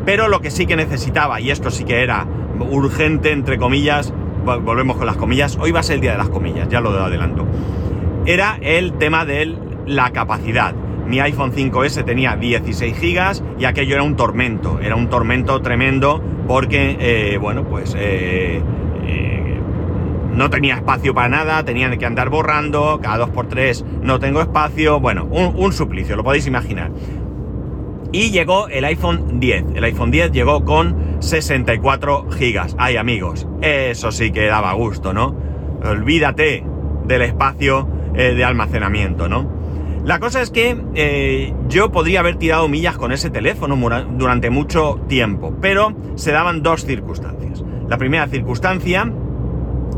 pero 0.05 0.29
lo 0.29 0.41
que 0.41 0.51
sí 0.51 0.67
que 0.67 0.77
necesitaba, 0.77 1.41
y 1.41 1.51
esto 1.51 1.71
sí 1.71 1.85
que 1.85 2.03
era 2.03 2.27
urgente, 2.71 3.33
entre 3.33 3.59
comillas, 3.59 4.13
volvemos 4.45 4.97
con 4.97 5.07
las 5.07 5.17
comillas, 5.17 5.57
hoy 5.61 5.73
va 5.73 5.81
a 5.81 5.83
ser 5.83 5.97
el 5.97 6.01
día 6.01 6.13
de 6.13 6.19
las 6.19 6.29
comillas, 6.29 6.69
ya 6.69 6.81
lo 6.81 6.91
adelanto, 6.91 7.47
era 8.27 8.59
el 8.61 8.95
tema 8.95 9.25
de 9.25 9.57
la 9.87 10.11
capacidad. 10.11 10.75
Mi 11.07 11.21
iPhone 11.21 11.53
5S 11.53 12.05
tenía 12.05 12.37
16 12.37 12.97
GB 12.99 13.61
y 13.61 13.65
aquello 13.65 13.95
era 13.95 14.03
un 14.03 14.17
tormento, 14.17 14.79
era 14.81 14.97
un 14.97 15.09
tormento 15.09 15.61
tremendo 15.61 16.23
porque, 16.47 16.97
eh, 17.01 17.39
bueno, 17.39 17.65
pues 17.65 17.95
eh, 17.99 18.63
eh, 19.05 19.61
no 20.33 20.49
tenía 20.49 20.77
espacio 20.77 21.13
para 21.13 21.29
nada, 21.29 21.65
tenía 21.65 21.95
que 21.97 22.07
andar 22.07 22.31
borrando, 22.31 23.01
cada 23.03 23.27
2x3 23.27 23.85
no 24.03 24.19
tengo 24.19 24.41
espacio, 24.41 25.01
bueno, 25.01 25.25
un, 25.25 25.73
suplicio, 25.73 26.17
lo 26.17 26.25
podéis 26.25 26.47
imaginar. 26.47 26.91
Y 28.13 28.31
llegó 28.31 28.69
el 28.69 28.85
iPhone 28.85 29.41
10. 29.41 29.65
El 29.75 29.85
iPhone 29.85 30.11
10 30.11 30.33
llegó 30.33 30.65
con 30.65 31.17
64 31.21 32.25
GB. 32.25 32.75
Ay 32.79 32.97
amigos, 32.97 33.49
eso 33.63 34.13
sí 34.13 34.31
que 34.33 34.47
daba 34.47 34.73
gusto, 34.75 35.13
¿no? 35.13 35.35
Olvídate 35.83 36.65
del 37.07 37.23
espacio 37.23 37.89
de 38.13 38.45
almacenamiento, 38.45 39.29
¿no? 39.29 39.63
La 40.05 40.19
cosa 40.19 40.43
es 40.43 40.51
que 40.51 40.77
eh, 40.97 41.55
yo 41.69 41.93
podría 41.93 42.21
haber 42.21 42.35
tirado 42.35 42.67
millas 42.69 42.97
con 42.97 43.13
ese 43.13 43.31
teléfono 43.31 43.77
durante 44.17 44.51
mucho 44.51 45.01
tiempo, 45.09 45.55
pero 45.61 45.95
se 46.17 46.33
daban 46.33 46.63
dos 46.63 46.85
circunstancias. 46.85 47.63
La 47.89 47.99
primera 47.99 48.27
circunstancia 48.27 49.13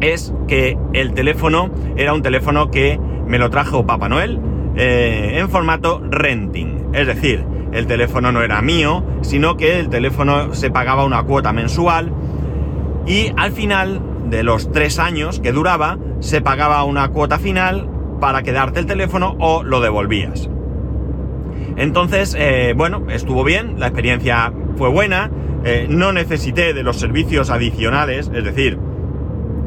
es 0.02 0.34
que 0.46 0.76
el 0.92 1.14
teléfono 1.14 1.70
era 1.96 2.12
un 2.12 2.20
teléfono 2.20 2.70
que 2.70 3.00
me 3.26 3.38
lo 3.38 3.48
trajo 3.48 3.86
Papá 3.86 4.10
Noel 4.10 4.38
eh, 4.76 5.38
en 5.38 5.48
formato 5.48 6.02
renting. 6.10 6.90
Es 6.92 7.06
decir, 7.06 7.42
el 7.74 7.86
teléfono 7.86 8.32
no 8.32 8.42
era 8.42 8.62
mío, 8.62 9.04
sino 9.22 9.56
que 9.56 9.80
el 9.80 9.90
teléfono 9.90 10.54
se 10.54 10.70
pagaba 10.70 11.04
una 11.04 11.24
cuota 11.24 11.52
mensual 11.52 12.12
y 13.06 13.32
al 13.36 13.52
final 13.52 14.00
de 14.30 14.42
los 14.44 14.72
tres 14.72 14.98
años 14.98 15.40
que 15.40 15.52
duraba, 15.52 15.98
se 16.20 16.40
pagaba 16.40 16.84
una 16.84 17.08
cuota 17.08 17.38
final 17.38 17.88
para 18.20 18.42
quedarte 18.42 18.80
el 18.80 18.86
teléfono 18.86 19.36
o 19.40 19.64
lo 19.64 19.80
devolvías. 19.80 20.48
Entonces, 21.76 22.36
eh, 22.38 22.72
bueno, 22.76 23.04
estuvo 23.10 23.42
bien, 23.42 23.80
la 23.80 23.88
experiencia 23.88 24.52
fue 24.76 24.88
buena, 24.88 25.30
eh, 25.64 25.86
no 25.90 26.12
necesité 26.12 26.74
de 26.74 26.84
los 26.84 26.98
servicios 26.98 27.50
adicionales, 27.50 28.30
es 28.32 28.44
decir, 28.44 28.78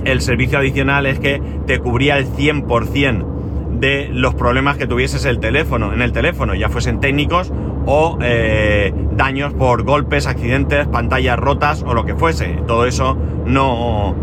el 0.06 0.22
servicio 0.22 0.60
adicional 0.60 1.06
es 1.06 1.20
que 1.20 1.42
te 1.66 1.80
cubría 1.80 2.18
el 2.18 2.26
100% 2.28 3.37
de 3.80 4.10
los 4.12 4.36
problemas 4.36 4.78
que 4.78 4.88
tuvieses 4.88 5.26
el 5.26 5.40
teléfono, 5.40 5.94
en 5.94 6.02
el 6.02 6.12
teléfono, 6.12 6.56
ya 6.56 6.70
fuesen 6.70 7.00
técnicos 7.00 7.52
o 7.86 8.18
eh, 8.22 8.94
daños 9.12 9.54
por 9.54 9.84
golpes, 9.84 10.28
accidentes, 10.28 10.88
pantallas 10.88 11.38
rotas 11.38 11.84
o 11.86 11.94
lo 11.94 12.06
que 12.06 12.16
fuese. 12.16 12.60
Todo 12.68 12.86
eso 12.86 13.18
no 13.46 14.16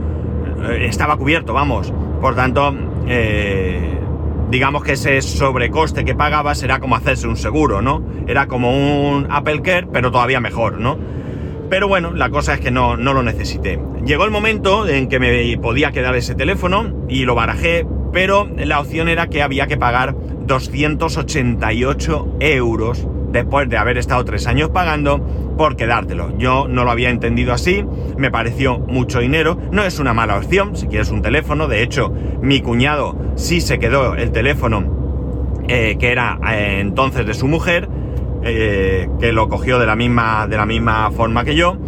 estaba 0.81 1.17
cubierto, 1.17 1.53
vamos. 1.53 1.93
Por 2.21 2.35
tanto, 2.35 2.75
digamos 4.51 4.85
que 4.85 4.93
ese 4.93 5.21
sobrecoste 5.21 6.05
que 6.05 6.15
pagaba 6.15 6.55
será 6.55 6.79
como 6.79 6.97
hacerse 6.97 7.27
un 7.27 7.37
seguro, 7.37 7.83
¿no? 7.83 8.03
Era 8.27 8.47
como 8.47 8.71
un 8.71 9.27
Apple 9.31 9.63
Care, 9.63 9.89
pero 9.93 10.11
todavía 10.11 10.41
mejor, 10.41 10.79
¿no? 10.79 10.97
Pero 11.71 11.89
bueno, 11.89 12.13
la 12.13 12.31
cosa 12.31 12.55
es 12.55 12.61
que 12.61 12.71
no, 12.71 12.97
no 12.97 13.15
lo 13.15 13.23
necesité. 13.23 13.81
Llegó 14.05 14.25
el 14.25 14.31
momento 14.31 14.87
en 14.87 15.09
que 15.09 15.19
me 15.19 15.57
podía 15.59 15.93
quedar 15.93 16.15
ese 16.15 16.35
teléfono 16.35 17.05
y 17.09 17.25
lo 17.25 17.35
barajé, 17.35 17.87
pero 18.14 18.49
la 18.56 18.80
opción 18.80 19.09
era 19.09 19.26
que 19.26 19.42
había 19.42 19.66
que 19.66 19.76
pagar 19.76 20.14
288 20.47 22.37
euros 22.38 23.09
después 23.33 23.68
de 23.68 23.76
haber 23.76 23.99
estado 23.99 24.25
tres 24.25 24.47
años 24.47 24.71
pagando 24.71 25.18
por 25.59 25.75
quedártelo. 25.75 26.38
Yo 26.38 26.68
no 26.68 26.85
lo 26.85 26.92
había 26.92 27.11
entendido 27.11 27.52
así, 27.52 27.85
me 28.16 28.30
pareció 28.30 28.78
mucho 28.78 29.18
dinero, 29.18 29.59
no 29.73 29.83
es 29.85 29.99
una 29.99 30.14
mala 30.14 30.38
opción 30.38 30.76
si 30.76 30.87
quieres 30.87 31.11
un 31.11 31.23
teléfono, 31.23 31.66
de 31.66 31.83
hecho 31.83 32.14
mi 32.40 32.61
cuñado 32.61 33.16
sí 33.35 33.61
se 33.61 33.80
quedó 33.80 34.14
el 34.14 34.30
teléfono 34.30 35.64
eh, 35.66 35.97
que 35.99 36.12
era 36.12 36.38
eh, 36.52 36.78
entonces 36.80 37.26
de 37.26 37.35
su 37.35 37.49
mujer, 37.49 37.88
eh, 38.44 39.09
que 39.18 39.33
lo 39.33 39.49
cogió 39.49 39.80
de 39.80 39.87
la 39.87 39.97
misma, 39.97 40.47
de 40.47 40.56
la 40.56 40.66
misma 40.66 41.11
forma 41.11 41.44
que 41.44 41.56
yo, 41.56 41.78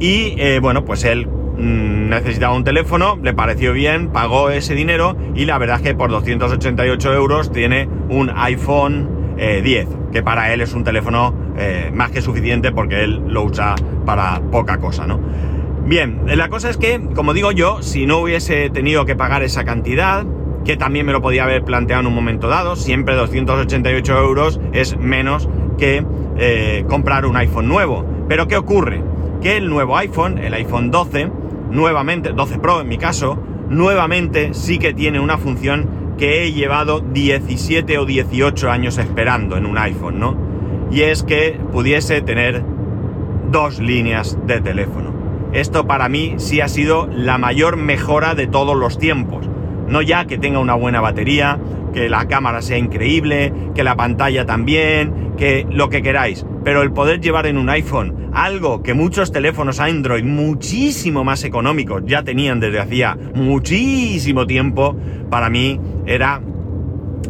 y 0.00 0.58
bueno, 0.58 0.84
pues 0.84 1.04
él 1.04 1.28
necesitaba 1.56 2.54
un 2.54 2.64
teléfono, 2.64 3.18
le 3.22 3.34
pareció 3.34 3.72
bien, 3.72 4.08
pagó 4.08 4.50
ese 4.50 4.74
dinero 4.74 5.16
y 5.34 5.44
la 5.44 5.58
verdad 5.58 5.76
es 5.76 5.82
que 5.82 5.94
por 5.94 6.10
288 6.10 7.12
euros 7.14 7.52
tiene 7.52 7.88
un 8.08 8.30
iPhone 8.34 9.08
10, 9.36 9.88
que 10.12 10.22
para 10.22 10.52
él 10.52 10.60
es 10.60 10.72
un 10.72 10.84
teléfono 10.84 11.34
eh, 11.56 11.90
más 11.92 12.10
que 12.10 12.20
suficiente 12.22 12.70
porque 12.70 13.02
él 13.02 13.22
lo 13.26 13.42
usa 13.44 13.74
para 14.06 14.40
poca 14.50 14.78
cosa, 14.78 15.06
¿no? 15.06 15.20
Bien, 15.84 16.22
la 16.26 16.48
cosa 16.48 16.70
es 16.70 16.76
que, 16.76 17.00
como 17.14 17.34
digo 17.34 17.50
yo, 17.50 17.82
si 17.82 18.06
no 18.06 18.18
hubiese 18.18 18.70
tenido 18.70 19.04
que 19.04 19.16
pagar 19.16 19.42
esa 19.42 19.64
cantidad, 19.64 20.24
que 20.64 20.76
también 20.76 21.04
me 21.06 21.12
lo 21.12 21.20
podía 21.20 21.44
haber 21.44 21.64
planteado 21.64 22.02
en 22.02 22.06
un 22.06 22.14
momento 22.14 22.48
dado, 22.48 22.76
siempre 22.76 23.14
288 23.16 24.18
euros 24.18 24.60
es 24.72 24.96
menos 24.96 25.48
que 25.78 26.04
eh, 26.38 26.84
comprar 26.88 27.26
un 27.26 27.36
iPhone 27.36 27.68
nuevo. 27.68 28.06
Pero 28.28 28.46
¿qué 28.46 28.56
ocurre? 28.56 29.02
Que 29.42 29.56
el 29.56 29.68
nuevo 29.68 29.96
iPhone, 29.96 30.38
el 30.38 30.54
iPhone 30.54 30.90
12, 30.92 31.30
nuevamente, 31.72 32.32
12 32.32 32.58
Pro 32.60 32.80
en 32.80 32.88
mi 32.88 32.98
caso, 32.98 33.42
nuevamente 33.68 34.54
sí 34.54 34.78
que 34.78 34.94
tiene 34.94 35.18
una 35.18 35.38
función 35.38 36.14
que 36.18 36.44
he 36.44 36.52
llevado 36.52 37.00
17 37.00 37.98
o 37.98 38.04
18 38.04 38.70
años 38.70 38.98
esperando 38.98 39.56
en 39.56 39.66
un 39.66 39.76
iPhone, 39.78 40.20
¿no? 40.20 40.52
y 40.92 41.02
es 41.02 41.22
que 41.22 41.58
pudiese 41.72 42.20
tener 42.20 42.62
dos 43.50 43.80
líneas 43.80 44.38
de 44.46 44.60
teléfono. 44.60 45.10
Esto 45.52 45.86
para 45.86 46.08
mí 46.08 46.34
sí 46.36 46.60
ha 46.60 46.68
sido 46.68 47.08
la 47.10 47.38
mayor 47.38 47.76
mejora 47.78 48.34
de 48.34 48.46
todos 48.46 48.76
los 48.76 48.98
tiempos. 48.98 49.48
No 49.92 50.00
ya 50.00 50.24
que 50.24 50.38
tenga 50.38 50.58
una 50.58 50.74
buena 50.74 51.02
batería, 51.02 51.58
que 51.92 52.08
la 52.08 52.26
cámara 52.26 52.62
sea 52.62 52.78
increíble, 52.78 53.52
que 53.74 53.84
la 53.84 53.94
pantalla 53.94 54.46
también, 54.46 55.34
que 55.36 55.66
lo 55.70 55.90
que 55.90 56.00
queráis, 56.00 56.46
pero 56.64 56.82
el 56.82 56.92
poder 56.92 57.20
llevar 57.20 57.46
en 57.46 57.58
un 57.58 57.68
iPhone 57.68 58.30
algo 58.32 58.82
que 58.82 58.94
muchos 58.94 59.30
teléfonos 59.30 59.78
Android 59.78 60.24
muchísimo 60.24 61.24
más 61.24 61.44
económicos 61.44 62.02
ya 62.06 62.22
tenían 62.22 62.60
desde 62.60 62.80
hacía 62.80 63.18
muchísimo 63.34 64.46
tiempo, 64.46 64.96
para 65.30 65.50
mí 65.50 65.78
era... 66.06 66.40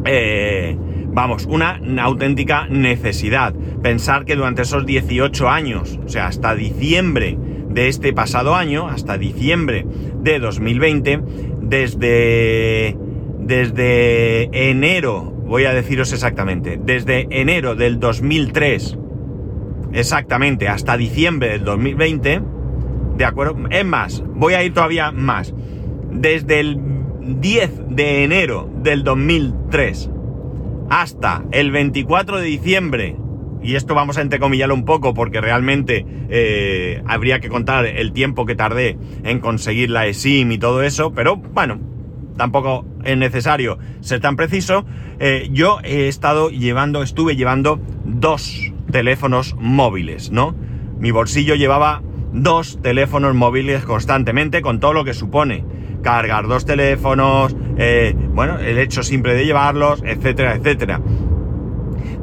Eh, 0.04 0.78
Vamos, 1.14 1.44
una 1.44 1.78
auténtica 2.00 2.66
necesidad. 2.68 3.52
Pensar 3.82 4.24
que 4.24 4.34
durante 4.34 4.62
esos 4.62 4.86
18 4.86 5.46
años, 5.46 5.98
o 6.02 6.08
sea, 6.08 6.26
hasta 6.28 6.54
diciembre 6.54 7.36
de 7.72 7.88
este 7.88 8.12
pasado 8.12 8.54
año, 8.54 8.88
hasta 8.88 9.18
diciembre 9.18 9.86
de 10.20 10.38
2020, 10.38 11.20
desde, 11.60 12.96
desde 13.38 14.70
enero, 14.70 15.32
voy 15.46 15.64
a 15.64 15.72
deciros 15.72 16.12
exactamente, 16.12 16.78
desde 16.82 17.26
enero 17.30 17.74
del 17.74 17.98
2003, 18.00 18.98
exactamente, 19.92 20.68
hasta 20.68 20.96
diciembre 20.96 21.50
del 21.50 21.64
2020, 21.64 22.42
¿de 23.16 23.24
acuerdo? 23.24 23.56
Es 23.70 23.84
más, 23.84 24.22
voy 24.34 24.54
a 24.54 24.62
ir 24.62 24.72
todavía 24.72 25.12
más. 25.12 25.54
Desde 26.10 26.60
el 26.60 26.78
10 27.40 27.70
de 27.90 28.24
enero 28.24 28.68
del 28.82 29.04
2003 29.04 30.10
hasta 30.90 31.42
el 31.52 31.70
24 31.70 32.38
de 32.38 32.44
diciembre, 32.44 33.16
y 33.62 33.76
esto 33.76 33.94
vamos 33.94 34.18
a 34.18 34.22
entrecomillarlo 34.22 34.74
un 34.74 34.84
poco 34.84 35.14
porque 35.14 35.40
realmente 35.40 36.04
eh, 36.28 37.02
habría 37.06 37.40
que 37.40 37.48
contar 37.48 37.86
el 37.86 38.12
tiempo 38.12 38.46
que 38.46 38.54
tardé 38.54 38.98
en 39.24 39.40
conseguir 39.40 39.90
la 39.90 40.06
eSIM 40.06 40.52
y 40.52 40.58
todo 40.58 40.82
eso, 40.82 41.12
pero 41.12 41.36
bueno, 41.36 41.78
tampoco 42.36 42.84
es 43.04 43.16
necesario 43.16 43.78
ser 44.00 44.20
tan 44.20 44.36
preciso. 44.36 44.84
Eh, 45.20 45.48
yo 45.52 45.78
he 45.84 46.08
estado 46.08 46.50
llevando, 46.50 47.02
estuve 47.02 47.36
llevando 47.36 47.80
dos 48.04 48.72
teléfonos 48.90 49.54
móviles, 49.58 50.30
¿no? 50.30 50.54
Mi 50.98 51.10
bolsillo 51.10 51.54
llevaba 51.54 52.02
dos 52.32 52.80
teléfonos 52.82 53.34
móviles 53.34 53.84
constantemente 53.84 54.62
con 54.62 54.80
todo 54.80 54.92
lo 54.92 55.04
que 55.04 55.14
supone 55.14 55.64
cargar 56.02 56.48
dos 56.48 56.66
teléfonos, 56.66 57.56
eh, 57.78 58.14
bueno, 58.16 58.58
el 58.58 58.78
hecho 58.78 59.02
simple 59.02 59.34
de 59.34 59.46
llevarlos, 59.46 60.02
etcétera, 60.04 60.56
etcétera. 60.56 61.00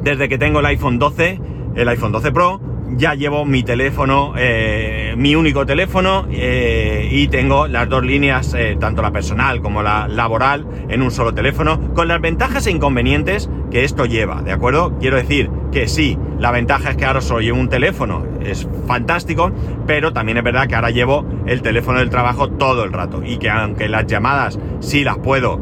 Desde 0.02 0.28
que 0.28 0.38
tengo 0.38 0.60
el 0.60 0.66
iPhone 0.66 0.98
12, 0.98 1.40
el 1.74 1.88
iPhone 1.88 2.12
12 2.12 2.32
Pro, 2.32 2.60
ya 2.96 3.14
llevo 3.14 3.44
mi 3.44 3.62
teléfono, 3.62 4.34
eh, 4.36 5.14
mi 5.16 5.34
único 5.34 5.66
teléfono 5.66 6.26
eh, 6.30 7.08
y 7.10 7.28
tengo 7.28 7.66
las 7.66 7.88
dos 7.88 8.04
líneas, 8.04 8.54
eh, 8.54 8.76
tanto 8.80 9.02
la 9.02 9.12
personal 9.12 9.60
como 9.60 9.82
la 9.82 10.08
laboral, 10.08 10.66
en 10.88 11.02
un 11.02 11.10
solo 11.10 11.34
teléfono, 11.34 11.92
con 11.94 12.08
las 12.08 12.20
ventajas 12.20 12.66
e 12.66 12.70
inconvenientes 12.70 13.50
que 13.70 13.84
esto 13.84 14.06
lleva, 14.06 14.42
¿de 14.42 14.52
acuerdo? 14.52 14.96
Quiero 14.98 15.16
decir 15.16 15.50
que 15.70 15.86
sí, 15.86 16.18
la 16.38 16.50
ventaja 16.50 16.90
es 16.90 16.96
que 16.96 17.04
ahora 17.04 17.20
solo 17.20 17.40
llevo 17.40 17.60
un 17.60 17.68
teléfono, 17.68 18.24
es 18.42 18.66
fantástico, 18.86 19.52
pero 19.86 20.12
también 20.12 20.38
es 20.38 20.44
verdad 20.44 20.66
que 20.66 20.74
ahora 20.74 20.90
llevo 20.90 21.24
el 21.46 21.62
teléfono 21.62 21.98
del 21.98 22.10
trabajo 22.10 22.48
todo 22.48 22.84
el 22.84 22.92
rato 22.92 23.22
y 23.24 23.36
que 23.36 23.50
aunque 23.50 23.88
las 23.88 24.06
llamadas 24.06 24.58
sí 24.80 25.04
las 25.04 25.18
puedo 25.18 25.60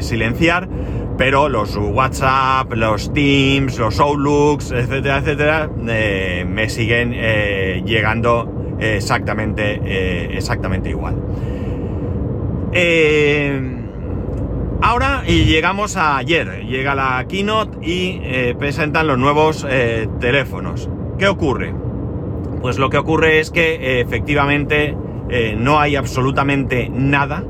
silenciar, 0.00 0.68
pero 1.16 1.48
los 1.48 1.76
WhatsApp, 1.76 2.72
los 2.72 3.12
Teams, 3.12 3.78
los 3.78 4.00
Outlooks, 4.00 4.72
etcétera, 4.72 5.18
etcétera, 5.18 5.70
eh, 5.88 6.44
me 6.48 6.68
siguen 6.68 7.12
eh, 7.14 7.82
llegando 7.84 8.76
exactamente, 8.78 9.80
eh, 9.84 10.36
exactamente 10.36 10.90
igual. 10.90 11.16
ahora 14.82 15.22
y 15.26 15.44
llegamos 15.44 15.96
a 15.96 16.16
ayer, 16.16 16.66
llega 16.66 16.94
la 16.94 17.24
keynote 17.28 17.78
y 17.82 18.20
presentan 18.58 19.06
los 19.06 19.18
nuevos 19.18 19.66
teléfonos. 20.20 20.90
¿Qué 21.18 21.28
ocurre? 21.28 21.72
Pues 22.60 22.78
lo 22.78 22.90
que 22.90 22.98
ocurre 22.98 23.38
es 23.38 23.50
que 23.50 24.00
efectivamente 24.00 24.96
no 25.56 25.78
hay 25.78 25.96
absolutamente 25.96 26.90
nada, 26.92 27.44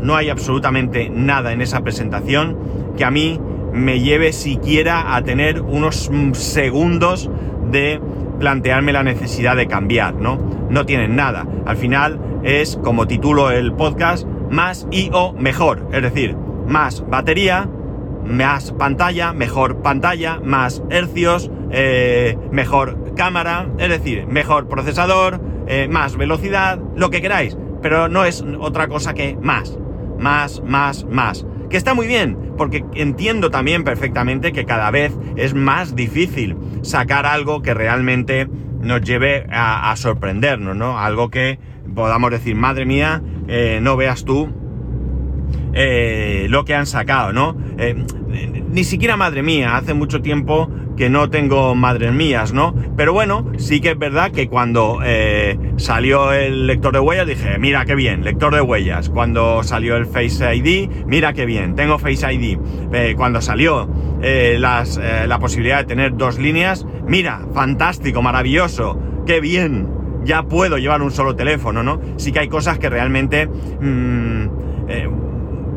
no 0.00 0.16
hay 0.16 0.30
absolutamente 0.30 1.10
nada 1.10 1.52
en 1.52 1.60
esa 1.60 1.82
presentación 1.82 2.56
que 2.96 3.04
a 3.04 3.10
mí 3.10 3.40
me 3.72 4.00
lleve 4.00 4.32
siquiera 4.32 5.14
a 5.14 5.22
tener 5.22 5.60
unos 5.60 6.10
segundos 6.32 7.30
de 7.70 8.00
plantearme 8.38 8.92
la 8.92 9.02
necesidad 9.02 9.56
de 9.56 9.66
cambiar, 9.66 10.14
¿no? 10.14 10.38
No 10.70 10.86
tienen 10.86 11.14
nada. 11.14 11.46
Al 11.66 11.76
final 11.76 12.18
es, 12.42 12.76
como 12.82 13.06
titulo 13.06 13.50
el 13.50 13.72
podcast, 13.74 14.26
más 14.50 14.86
y 14.90 15.10
o 15.12 15.32
mejor. 15.32 15.88
Es 15.92 16.02
decir, 16.02 16.36
más 16.66 17.04
batería, 17.08 17.68
más 18.24 18.72
pantalla, 18.72 19.32
mejor 19.32 19.82
pantalla, 19.82 20.40
más 20.42 20.82
hercios, 20.90 21.50
eh, 21.70 22.36
mejor 22.50 23.14
cámara, 23.14 23.68
es 23.78 23.88
decir, 23.88 24.26
mejor 24.26 24.68
procesador, 24.68 25.40
eh, 25.66 25.88
más 25.88 26.16
velocidad, 26.16 26.78
lo 26.96 27.10
que 27.10 27.20
queráis. 27.20 27.56
Pero 27.82 28.08
no 28.08 28.24
es 28.24 28.44
otra 28.60 28.88
cosa 28.88 29.14
que 29.14 29.36
más, 29.40 29.78
más, 30.20 30.62
más, 30.64 31.04
más. 31.04 31.46
Que 31.68 31.76
está 31.76 31.94
muy 31.94 32.06
bien, 32.06 32.36
porque 32.56 32.84
entiendo 32.94 33.50
también 33.50 33.84
perfectamente 33.84 34.52
que 34.52 34.64
cada 34.64 34.90
vez 34.90 35.16
es 35.36 35.54
más 35.54 35.96
difícil 35.96 36.56
sacar 36.82 37.26
algo 37.26 37.62
que 37.62 37.74
realmente 37.74 38.48
nos 38.80 39.02
lleve 39.02 39.46
a, 39.50 39.94
sorprendernos, 39.96 40.76
¿no? 40.76 40.98
Algo 40.98 41.30
que 41.30 41.58
podamos 41.94 42.30
decir, 42.30 42.54
madre 42.54 42.86
mía, 42.86 43.22
eh, 43.48 43.78
no 43.82 43.96
veas 43.96 44.24
tú 44.24 44.52
eh, 45.72 46.46
lo 46.48 46.64
que 46.64 46.74
han 46.74 46.86
sacado, 46.86 47.32
¿no? 47.32 47.56
Eh, 47.78 47.94
ni 48.70 48.84
siquiera 48.84 49.16
madre 49.16 49.42
mía, 49.42 49.76
hace 49.76 49.94
mucho 49.94 50.22
tiempo 50.22 50.70
que 50.96 51.08
no 51.08 51.30
tengo 51.30 51.74
madres 51.74 52.12
mías, 52.12 52.52
¿no? 52.52 52.74
Pero 52.96 53.12
bueno, 53.12 53.50
sí 53.56 53.80
que 53.80 53.92
es 53.92 53.98
verdad 53.98 54.32
que 54.32 54.48
cuando 54.48 55.00
eh, 55.02 55.58
salió 55.76 56.32
el 56.32 56.66
lector 56.66 56.92
de 56.92 57.00
huellas 57.00 57.26
dije, 57.26 57.58
mira 57.58 57.84
qué 57.84 57.94
bien, 57.94 58.22
lector 58.22 58.54
de 58.54 58.60
huellas. 58.60 59.08
Cuando 59.08 59.62
salió 59.62 59.96
el 59.96 60.06
Face 60.06 60.54
ID, 60.54 60.90
mira 61.06 61.32
qué 61.32 61.46
bien, 61.46 61.74
tengo 61.74 61.98
Face 61.98 62.32
ID. 62.32 62.58
Cuando 63.16 63.40
salió 63.40 63.88
eh, 64.22 64.58
la 64.58 65.38
posibilidad 65.40 65.78
de 65.78 65.84
tener 65.84 66.16
dos 66.16 66.38
líneas, 66.38 66.86
mira, 67.06 67.40
fantástico, 67.54 68.20
maravilloso, 68.20 69.00
qué 69.26 69.40
bien, 69.40 69.88
ya 70.24 70.42
puedo 70.42 70.76
llevar 70.76 71.00
un 71.00 71.10
solo 71.10 71.34
teléfono, 71.34 71.82
¿no? 71.82 72.00
Sí 72.18 72.30
que 72.30 72.40
hay 72.40 72.48
cosas 72.48 72.78
que 72.78 72.90
realmente... 72.90 73.46
Mm, 73.46 74.48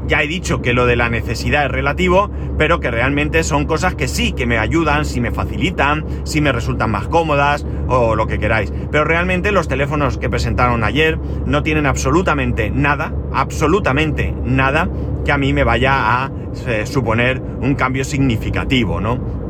ya 0.07 0.21
he 0.21 0.27
dicho 0.27 0.61
que 0.61 0.73
lo 0.73 0.85
de 0.85 0.95
la 0.95 1.09
necesidad 1.09 1.65
es 1.65 1.71
relativo, 1.71 2.29
pero 2.57 2.79
que 2.79 2.91
realmente 2.91 3.43
son 3.43 3.65
cosas 3.65 3.95
que 3.95 4.07
sí, 4.07 4.33
que 4.33 4.45
me 4.45 4.57
ayudan, 4.57 5.05
si 5.05 5.21
me 5.21 5.31
facilitan, 5.31 6.05
si 6.23 6.41
me 6.41 6.51
resultan 6.51 6.91
más 6.91 7.07
cómodas 7.07 7.65
o 7.87 8.15
lo 8.15 8.27
que 8.27 8.39
queráis. 8.39 8.73
Pero 8.91 9.03
realmente 9.03 9.51
los 9.51 9.67
teléfonos 9.67 10.17
que 10.17 10.29
presentaron 10.29 10.83
ayer 10.83 11.17
no 11.45 11.63
tienen 11.63 11.85
absolutamente 11.85 12.69
nada, 12.69 13.13
absolutamente 13.33 14.33
nada 14.43 14.89
que 15.25 15.31
a 15.31 15.37
mí 15.37 15.53
me 15.53 15.63
vaya 15.63 16.23
a 16.23 16.31
eh, 16.67 16.85
suponer 16.85 17.41
un 17.61 17.75
cambio 17.75 18.03
significativo, 18.03 18.99
¿no? 18.99 19.42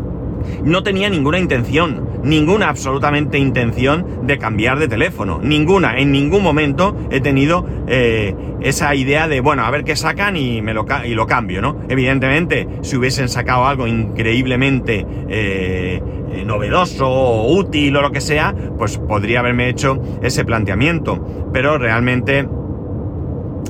No 0.64 0.84
tenía 0.84 1.10
ninguna 1.10 1.40
intención, 1.40 2.08
ninguna 2.24 2.70
absolutamente 2.70 3.38
intención 3.38 4.26
de 4.26 4.38
cambiar 4.38 4.80
de 4.80 4.88
teléfono. 4.88 5.40
Ninguna, 5.42 5.98
en 5.98 6.12
ningún 6.12 6.44
momento 6.44 6.96
he 7.12 7.20
tenido 7.20 7.66
eh, 7.88 8.36
esa 8.62 8.96
idea 8.96 9.28
de, 9.28 9.42
bueno, 9.42 9.66
a 9.66 9.72
ver 9.72 9.84
qué 9.84 9.96
sacan 9.96 10.38
y, 10.38 10.62
me 10.62 10.74
lo, 10.74 10.86
y 11.06 11.14
lo 11.14 11.28
cambio, 11.28 11.62
¿no? 11.62 11.80
Evidentemente, 11.90 12.68
si 12.82 12.96
hubiesen 12.96 13.30
sacado 13.30 13.66
algo 13.66 13.88
increíblemente 13.88 15.06
eh, 15.30 16.02
eh, 16.34 16.46
novedoso 16.46 17.08
o 17.08 17.54
útil 17.54 17.96
o 17.98 18.02
lo 18.02 18.12
que 18.12 18.22
sea, 18.22 18.56
pues 18.78 18.98
podría 18.98 19.40
haberme 19.40 19.70
hecho 19.70 20.02
ese 20.22 20.46
planteamiento. 20.46 21.50
Pero 21.52 21.78
realmente 21.78 22.48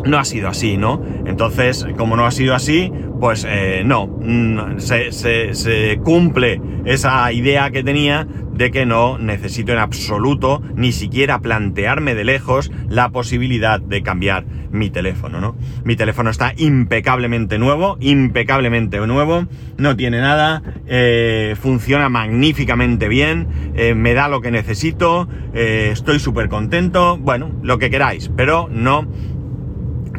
no 0.06 0.18
ha 0.18 0.26
sido 0.26 0.50
así, 0.50 0.78
¿no? 0.78 1.02
Entonces, 1.26 1.86
como 1.98 2.16
no 2.16 2.26
ha 2.26 2.32
sido 2.32 2.56
así, 2.56 2.92
pues 3.20 3.48
eh, 3.48 3.84
no, 3.86 4.08
mm, 4.08 4.80
se, 4.80 6.00
cumple 6.04 6.60
esa 6.84 7.32
idea 7.32 7.72
que 7.72 7.84
tenía 7.84 8.28
de 8.52 8.70
que 8.70 8.86
no 8.86 9.18
necesito 9.18 9.72
en 9.72 9.80
absoluto 9.80 10.62
ni 10.76 10.92
siquiera 10.92 11.40
plantearme 11.40 12.16
de 12.16 12.26
lejos 12.26 12.70
la 12.90 13.10
posibilidad 13.10 13.80
de 13.80 14.04
cambiar 14.04 14.46
mi 14.72 14.90
teléfono, 14.90 15.40
¿no? 15.40 15.56
Mi 15.86 15.96
teléfono 15.96 16.30
está 16.30 16.54
impecablemente 16.58 17.58
nuevo, 17.58 17.98
impecablemente 18.02 19.00
nuevo, 19.08 19.46
no 19.78 19.96
tiene 19.96 20.20
nada, 20.20 20.62
eh, 20.86 21.56
funciona 21.60 22.10
magníficamente 22.10 23.08
bien, 23.08 23.48
eh, 23.76 23.96
me 23.96 24.14
da 24.14 24.28
lo 24.28 24.42
que 24.42 24.52
necesito, 24.52 25.30
estoy 25.54 26.20
súper 26.20 26.50
contento, 26.50 27.18
bueno, 27.18 27.52
lo 27.62 27.78
que 27.78 27.90
queráis, 27.90 28.30
pero 28.36 28.68
no 28.70 29.08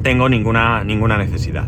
tengo 0.05 0.29
ninguna, 0.29 0.85
ninguna 0.85 1.19
necesidad. 1.19 1.67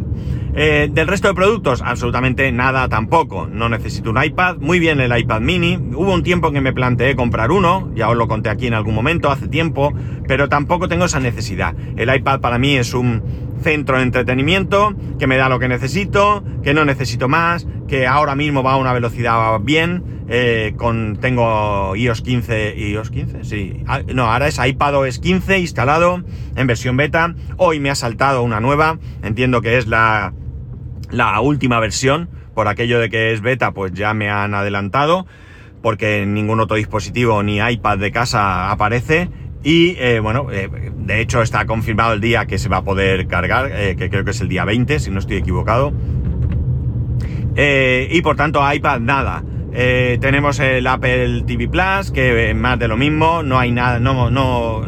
Eh, 0.54 0.88
del 0.90 1.08
resto 1.08 1.28
de 1.28 1.34
productos, 1.34 1.82
absolutamente 1.82 2.50
nada 2.52 2.88
tampoco. 2.88 3.46
No 3.46 3.68
necesito 3.68 4.10
un 4.10 4.22
iPad. 4.22 4.58
Muy 4.58 4.78
bien 4.78 5.00
el 5.00 5.16
iPad 5.16 5.40
mini. 5.40 5.76
Hubo 5.76 6.14
un 6.14 6.22
tiempo 6.22 6.52
que 6.52 6.60
me 6.60 6.72
planteé 6.72 7.16
comprar 7.16 7.50
uno, 7.50 7.90
ya 7.94 8.08
os 8.08 8.16
lo 8.16 8.28
conté 8.28 8.48
aquí 8.48 8.66
en 8.66 8.74
algún 8.74 8.94
momento, 8.94 9.30
hace 9.30 9.48
tiempo, 9.48 9.92
pero 10.28 10.48
tampoco 10.48 10.86
tengo 10.86 11.06
esa 11.06 11.18
necesidad. 11.18 11.74
El 11.96 12.14
iPad 12.14 12.40
para 12.40 12.58
mí 12.58 12.76
es 12.76 12.94
un 12.94 13.22
centro 13.60 13.96
de 13.96 14.02
entretenimiento, 14.02 14.94
que 15.18 15.26
me 15.26 15.36
da 15.36 15.48
lo 15.48 15.58
que 15.58 15.68
necesito, 15.68 16.44
que 16.62 16.74
no 16.74 16.84
necesito 16.84 17.28
más, 17.28 17.66
que 17.88 18.06
ahora 18.06 18.34
mismo 18.34 18.62
va 18.62 18.72
a 18.72 18.76
una 18.76 18.92
velocidad 18.92 19.58
bien 19.60 20.16
eh, 20.28 20.74
con, 20.76 21.18
tengo 21.20 21.94
iOS 21.94 22.20
15, 22.22 22.74
iOS 22.76 23.10
15, 23.10 23.44
sí. 23.44 23.84
Ah, 23.86 24.00
no, 24.12 24.30
ahora 24.32 24.48
es 24.48 24.58
iPadOS 24.58 25.20
15 25.20 25.58
instalado 25.58 26.22
en 26.56 26.66
versión 26.66 26.96
beta. 26.96 27.34
Hoy 27.56 27.78
me 27.78 27.90
ha 27.90 27.94
saltado 27.94 28.42
una 28.42 28.60
nueva. 28.60 28.98
Entiendo 29.22 29.60
que 29.62 29.78
es 29.78 29.86
la, 29.86 30.32
la 31.10 31.40
última 31.40 31.78
versión. 31.80 32.28
Por 32.54 32.68
aquello 32.68 32.98
de 32.98 33.10
que 33.10 33.32
es 33.32 33.40
beta, 33.40 33.72
pues 33.72 33.92
ya 33.92 34.14
me 34.14 34.30
han 34.30 34.54
adelantado. 34.54 35.26
Porque 35.82 36.26
ningún 36.26 36.58
otro 36.58 36.76
dispositivo 36.76 37.42
ni 37.42 37.58
iPad 37.58 37.98
de 37.98 38.10
casa 38.10 38.72
aparece. 38.72 39.28
Y 39.66 39.96
eh, 39.98 40.20
bueno, 40.20 40.46
eh, 40.52 40.70
de 40.70 41.20
hecho 41.20 41.42
está 41.42 41.66
confirmado 41.66 42.12
el 42.12 42.20
día 42.20 42.46
que 42.46 42.56
se 42.56 42.68
va 42.68 42.76
a 42.76 42.84
poder 42.84 43.26
cargar, 43.26 43.96
que 43.96 44.08
creo 44.08 44.24
que 44.24 44.30
es 44.30 44.40
el 44.40 44.48
día 44.48 44.64
20, 44.64 45.00
si 45.00 45.10
no 45.10 45.18
estoy 45.18 45.38
equivocado. 45.38 45.92
y 47.56 48.22
por 48.22 48.36
tanto 48.36 48.60
iPad 48.72 49.00
nada. 49.00 49.42
Eh, 49.78 50.16
tenemos 50.22 50.58
el 50.58 50.86
Apple 50.86 51.42
TV 51.46 51.68
Plus, 51.68 52.10
que 52.10 52.54
más 52.54 52.78
de 52.78 52.88
lo 52.88 52.96
mismo, 52.96 53.42
no 53.42 53.58
hay 53.58 53.72
nada, 53.72 54.00
no, 54.00 54.30
no, 54.30 54.80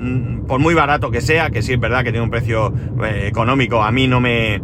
por 0.47 0.61
muy 0.61 0.73
barato 0.73 1.11
que 1.11 1.21
sea, 1.21 1.51
que 1.51 1.61
sí 1.61 1.75
es 1.75 1.81
verdad 1.81 2.05
que 2.05 2.11
tiene 2.11 2.23
un 2.23 2.31
precio 2.31 2.73
eh, 3.05 3.27
económico, 3.27 3.83
a 3.83 3.93
mí 3.93 4.09
no 4.09 4.19
me, 4.21 4.63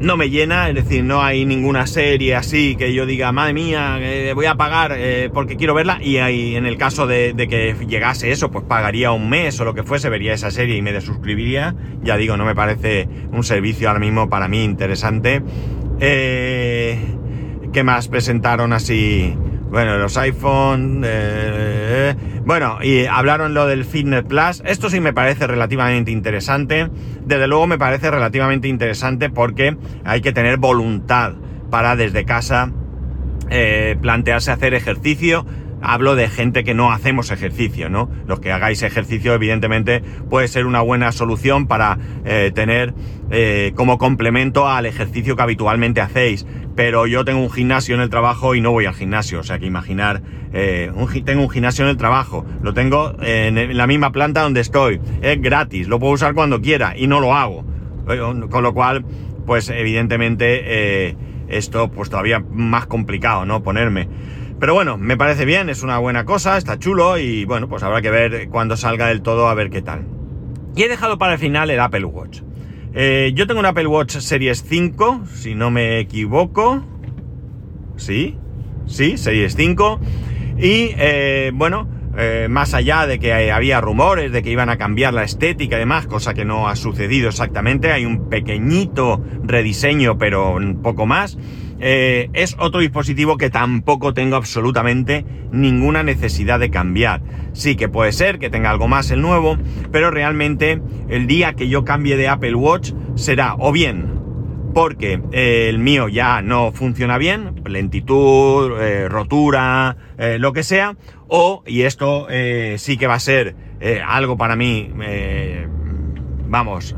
no 0.00 0.16
me 0.16 0.30
llena, 0.30 0.68
es 0.68 0.74
decir, 0.74 1.04
no 1.04 1.22
hay 1.22 1.44
ninguna 1.44 1.86
serie 1.86 2.34
así 2.34 2.76
que 2.76 2.92
yo 2.94 3.06
diga, 3.06 3.32
madre 3.32 3.52
mía, 3.52 3.98
eh, 4.00 4.32
voy 4.34 4.46
a 4.46 4.54
pagar 4.56 4.96
porque 5.32 5.56
quiero 5.56 5.74
verla, 5.74 5.98
y 6.02 6.18
ahí, 6.18 6.56
en 6.56 6.66
el 6.66 6.76
caso 6.76 7.06
de, 7.06 7.32
de, 7.32 7.48
que 7.48 7.74
llegase 7.86 8.30
eso, 8.30 8.50
pues 8.50 8.64
pagaría 8.64 9.12
un 9.12 9.28
mes 9.28 9.58
o 9.60 9.64
lo 9.64 9.74
que 9.74 9.82
fuese, 9.82 10.08
vería 10.08 10.32
esa 10.34 10.50
serie 10.50 10.76
y 10.76 10.82
me 10.82 10.92
desuscribiría, 10.92 11.74
ya 12.02 12.16
digo, 12.16 12.36
no 12.36 12.44
me 12.44 12.54
parece 12.54 13.08
un 13.32 13.44
servicio 13.44 13.88
ahora 13.88 14.00
mismo 14.00 14.28
para 14.28 14.48
mí 14.48 14.64
interesante. 14.64 15.42
Eh, 16.00 16.98
¿Qué 17.72 17.82
más 17.82 18.08
presentaron 18.08 18.72
así 18.72 19.34
Bueno, 19.70 19.98
los 19.98 20.16
iPhone. 20.16 21.02
Eh, 21.04 22.14
bueno, 22.44 22.78
y 22.82 23.04
hablaron 23.04 23.52
lo 23.52 23.66
del 23.66 23.84
Fitness 23.84 24.24
Plus. 24.24 24.62
Esto 24.64 24.88
sí 24.88 25.00
me 25.00 25.12
parece 25.12 25.46
relativamente 25.46 26.10
interesante. 26.10 26.88
Desde 27.24 27.46
luego 27.46 27.66
me 27.66 27.78
parece 27.78 28.10
relativamente 28.10 28.68
interesante 28.68 29.28
porque 29.28 29.76
hay 30.04 30.20
que 30.22 30.32
tener 30.32 30.56
voluntad 30.56 31.34
para 31.70 31.96
desde 31.96 32.24
casa 32.24 32.72
eh, 33.50 33.96
plantearse 34.00 34.50
hacer 34.50 34.74
ejercicio. 34.74 35.44
Hablo 35.80 36.16
de 36.16 36.28
gente 36.28 36.64
que 36.64 36.74
no 36.74 36.92
hacemos 36.92 37.30
ejercicio, 37.30 37.88
¿no? 37.88 38.10
Los 38.26 38.40
que 38.40 38.52
hagáis 38.52 38.82
ejercicio, 38.82 39.34
evidentemente, 39.34 40.02
puede 40.28 40.48
ser 40.48 40.66
una 40.66 40.80
buena 40.80 41.12
solución 41.12 41.66
para 41.66 41.98
eh, 42.24 42.50
tener 42.54 42.94
eh, 43.30 43.72
como 43.74 43.98
complemento 43.98 44.68
al 44.68 44.86
ejercicio 44.86 45.36
que 45.36 45.42
habitualmente 45.42 46.00
hacéis. 46.00 46.46
Pero 46.74 47.06
yo 47.06 47.24
tengo 47.24 47.40
un 47.40 47.50
gimnasio 47.50 47.94
en 47.94 48.00
el 48.00 48.10
trabajo 48.10 48.54
y 48.54 48.60
no 48.60 48.70
voy 48.72 48.86
al 48.86 48.94
gimnasio. 48.94 49.40
O 49.40 49.42
sea 49.42 49.58
que 49.58 49.66
imaginar, 49.66 50.22
tengo 51.24 51.42
un 51.42 51.50
gimnasio 51.50 51.84
en 51.84 51.90
el 51.90 51.96
trabajo, 51.96 52.46
lo 52.62 52.72
tengo 52.72 53.16
en 53.20 53.76
la 53.76 53.86
misma 53.88 54.12
planta 54.12 54.42
donde 54.42 54.60
estoy, 54.60 55.00
es 55.20 55.42
gratis, 55.42 55.88
lo 55.88 55.98
puedo 55.98 56.12
usar 56.12 56.34
cuando 56.34 56.60
quiera 56.60 56.96
y 56.96 57.08
no 57.08 57.18
lo 57.18 57.34
hago. 57.34 57.64
Con 58.48 58.62
lo 58.62 58.74
cual, 58.74 59.04
pues 59.44 59.70
evidentemente 59.70 61.16
esto 61.48 61.90
pues 61.90 62.10
todavía 62.10 62.44
más 62.50 62.86
complicado, 62.86 63.44
¿no? 63.44 63.62
Ponerme. 63.62 64.08
Pero 64.60 64.74
bueno, 64.74 64.98
me 64.98 65.16
parece 65.16 65.44
bien, 65.44 65.68
es 65.68 65.82
una 65.82 65.98
buena 65.98 66.24
cosa, 66.24 66.56
está 66.58 66.78
chulo 66.78 67.16
y 67.18 67.44
bueno, 67.44 67.68
pues 67.68 67.82
habrá 67.84 68.02
que 68.02 68.10
ver 68.10 68.48
cuando 68.48 68.76
salga 68.76 69.06
del 69.06 69.22
todo 69.22 69.48
a 69.48 69.54
ver 69.54 69.70
qué 69.70 69.82
tal. 69.82 70.04
Y 70.74 70.82
he 70.82 70.88
dejado 70.88 71.16
para 71.16 71.34
el 71.34 71.38
final 71.38 71.70
el 71.70 71.80
Apple 71.80 72.04
Watch. 72.04 72.40
Eh, 72.94 73.32
yo 73.34 73.46
tengo 73.46 73.60
un 73.60 73.66
Apple 73.66 73.86
Watch 73.86 74.16
Series 74.18 74.64
5, 74.66 75.26
si 75.32 75.54
no 75.54 75.70
me 75.70 76.00
equivoco. 76.00 76.82
Sí, 77.96 78.36
sí, 78.86 79.16
Series 79.16 79.54
5. 79.54 80.00
Y 80.58 80.90
eh, 80.96 81.52
bueno, 81.54 81.88
eh, 82.16 82.48
más 82.50 82.74
allá 82.74 83.06
de 83.06 83.20
que 83.20 83.52
había 83.52 83.80
rumores 83.80 84.32
de 84.32 84.42
que 84.42 84.50
iban 84.50 84.70
a 84.70 84.76
cambiar 84.76 85.14
la 85.14 85.22
estética 85.22 85.76
y 85.76 85.78
demás, 85.78 86.08
cosa 86.08 86.34
que 86.34 86.44
no 86.44 86.68
ha 86.68 86.74
sucedido 86.74 87.28
exactamente, 87.28 87.92
hay 87.92 88.04
un 88.04 88.28
pequeñito 88.28 89.22
rediseño, 89.44 90.18
pero 90.18 90.56
un 90.56 90.82
poco 90.82 91.06
más. 91.06 91.38
Eh, 91.80 92.28
es 92.32 92.56
otro 92.58 92.80
dispositivo 92.80 93.36
que 93.36 93.50
tampoco 93.50 94.12
tengo 94.12 94.36
absolutamente 94.36 95.24
ninguna 95.52 96.02
necesidad 96.02 96.58
de 96.58 96.70
cambiar. 96.70 97.22
Sí 97.52 97.76
que 97.76 97.88
puede 97.88 98.12
ser 98.12 98.38
que 98.38 98.50
tenga 98.50 98.70
algo 98.70 98.88
más 98.88 99.10
el 99.10 99.22
nuevo, 99.22 99.56
pero 99.92 100.10
realmente 100.10 100.80
el 101.08 101.26
día 101.26 101.54
que 101.54 101.68
yo 101.68 101.84
cambie 101.84 102.16
de 102.16 102.28
Apple 102.28 102.54
Watch 102.54 102.92
será 103.14 103.54
o 103.58 103.72
bien 103.72 104.18
porque 104.74 105.20
eh, 105.32 105.68
el 105.68 105.78
mío 105.78 106.08
ya 106.08 106.42
no 106.42 106.72
funciona 106.72 107.18
bien, 107.18 107.62
lentitud, 107.64 108.78
eh, 108.78 109.08
rotura, 109.08 109.96
lo 110.38 110.52
que 110.52 110.62
sea, 110.62 110.96
o, 111.26 111.64
y 111.66 111.82
esto 111.82 112.28
sí 112.76 112.96
que 112.96 113.06
va 113.06 113.14
a 113.14 113.20
ser 113.20 113.56
algo 114.06 114.36
para 114.36 114.56
mí, 114.56 114.90
vamos, 116.46 116.94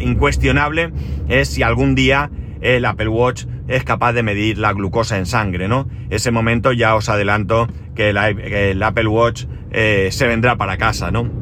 incuestionable, 0.00 0.92
es 1.28 1.48
si 1.48 1.62
algún 1.62 1.94
día 1.94 2.30
el 2.60 2.84
Apple 2.84 3.08
Watch 3.08 3.44
es 3.68 3.84
capaz 3.84 4.12
de 4.12 4.22
medir 4.22 4.58
la 4.58 4.72
glucosa 4.72 5.18
en 5.18 5.26
sangre, 5.26 5.68
¿no? 5.68 5.88
Ese 6.10 6.30
momento 6.30 6.72
ya 6.72 6.94
os 6.94 7.08
adelanto 7.08 7.68
que 7.94 8.10
el 8.10 8.82
Apple 8.82 9.06
Watch 9.06 9.44
se 9.72 10.26
vendrá 10.26 10.56
para 10.56 10.76
casa, 10.76 11.10
¿no? 11.10 11.40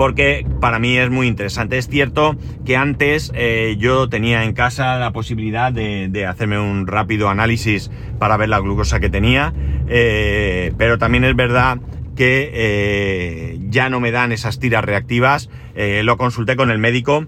porque 0.00 0.46
para 0.62 0.78
mí 0.78 0.96
es 0.96 1.10
muy 1.10 1.26
interesante. 1.26 1.76
Es 1.76 1.86
cierto 1.86 2.34
que 2.64 2.74
antes 2.74 3.30
eh, 3.34 3.76
yo 3.78 4.08
tenía 4.08 4.44
en 4.44 4.54
casa 4.54 4.98
la 4.98 5.12
posibilidad 5.12 5.74
de, 5.74 6.26
hacerme 6.26 6.58
un 6.58 6.86
rápido 6.86 7.28
análisis 7.28 7.90
para 8.18 8.38
ver 8.38 8.48
la 8.48 8.60
glucosa 8.60 8.98
que 8.98 9.10
tenía, 9.10 9.52
eh, 9.88 10.72
pero 10.78 10.96
también 10.96 11.24
es 11.24 11.36
verdad 11.36 11.80
que 12.16 12.50
eh, 12.50 13.58
ya 13.68 13.90
no 13.90 14.00
me 14.00 14.10
dan 14.10 14.32
esas 14.32 14.58
tiras 14.58 14.86
reactivas. 14.86 15.50
lo 15.76 16.16
consulté 16.16 16.56
con 16.56 16.70
el 16.70 16.78
médico 16.78 17.26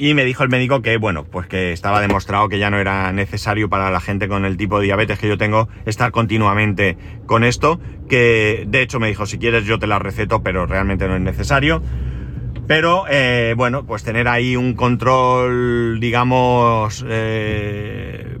y 0.00 0.14
me 0.14 0.24
dijo 0.24 0.42
el 0.42 0.48
médico 0.48 0.80
que, 0.80 0.96
bueno, 0.96 1.24
pues 1.24 1.46
que 1.46 1.72
estaba 1.72 2.00
demostrado 2.00 2.48
que 2.48 2.58
ya 2.58 2.70
no 2.70 2.78
era 2.78 3.12
necesario 3.12 3.68
para 3.68 3.90
la 3.90 4.00
gente 4.00 4.28
con 4.28 4.46
el 4.46 4.56
tipo 4.56 4.78
de 4.78 4.86
diabetes 4.86 5.18
que 5.18 5.28
yo 5.28 5.36
tengo 5.36 5.68
estar 5.84 6.10
continuamente 6.10 6.96
con 7.26 7.44
esto, 7.44 7.78
que 8.08 8.64
de 8.66 8.80
hecho 8.80 8.98
me 8.98 9.08
dijo, 9.08 9.26
si 9.26 9.38
quieres 9.38 9.66
yo 9.66 9.78
te 9.78 9.86
la 9.86 9.98
receto, 9.98 10.42
pero 10.42 10.64
realmente 10.64 11.06
no 11.06 11.16
es 11.16 11.20
necesario. 11.20 11.82
Pero 12.66 13.04
eh, 13.10 13.52
bueno, 13.58 13.84
pues 13.84 14.02
tener 14.02 14.26
ahí 14.26 14.56
un 14.56 14.72
control, 14.72 16.00
digamos, 16.00 17.04
eh, 17.06 18.38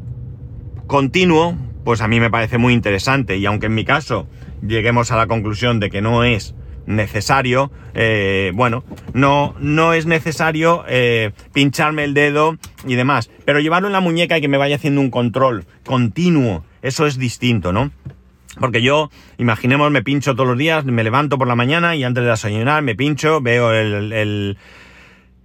continuo, 0.86 1.58
pues 1.84 2.00
a 2.00 2.08
mí 2.08 2.20
me 2.20 2.30
parece 2.30 2.56
muy 2.56 2.72
interesante. 2.72 3.36
Y 3.36 3.44
aunque 3.44 3.66
en 3.66 3.74
mi 3.74 3.84
caso 3.84 4.28
lleguemos 4.66 5.10
a 5.10 5.18
la 5.18 5.26
conclusión 5.26 5.78
de 5.78 5.90
que 5.90 6.00
no 6.00 6.24
es 6.24 6.54
necesario, 6.86 7.70
eh, 7.94 8.52
bueno, 8.54 8.84
no, 9.12 9.54
no 9.58 9.94
es 9.94 10.06
necesario 10.06 10.84
eh, 10.88 11.32
pincharme 11.52 12.04
el 12.04 12.14
dedo 12.14 12.56
y 12.86 12.94
demás, 12.94 13.30
pero 13.44 13.60
llevarlo 13.60 13.88
en 13.88 13.92
la 13.92 14.00
muñeca 14.00 14.38
y 14.38 14.40
que 14.40 14.48
me 14.48 14.58
vaya 14.58 14.76
haciendo 14.76 15.00
un 15.00 15.10
control 15.10 15.64
continuo, 15.84 16.64
eso 16.82 17.06
es 17.06 17.18
distinto, 17.18 17.72
¿no? 17.72 17.90
Porque 18.58 18.82
yo, 18.82 19.10
imaginemos, 19.38 19.90
me 19.90 20.02
pincho 20.02 20.34
todos 20.34 20.48
los 20.48 20.58
días, 20.58 20.84
me 20.84 21.04
levanto 21.04 21.38
por 21.38 21.46
la 21.46 21.54
mañana 21.54 21.94
y 21.94 22.02
antes 22.02 22.24
de 22.24 22.30
desayunar 22.30 22.82
me 22.82 22.96
pincho, 22.96 23.40
veo 23.40 23.72
el 23.72 24.12
el 24.12 24.58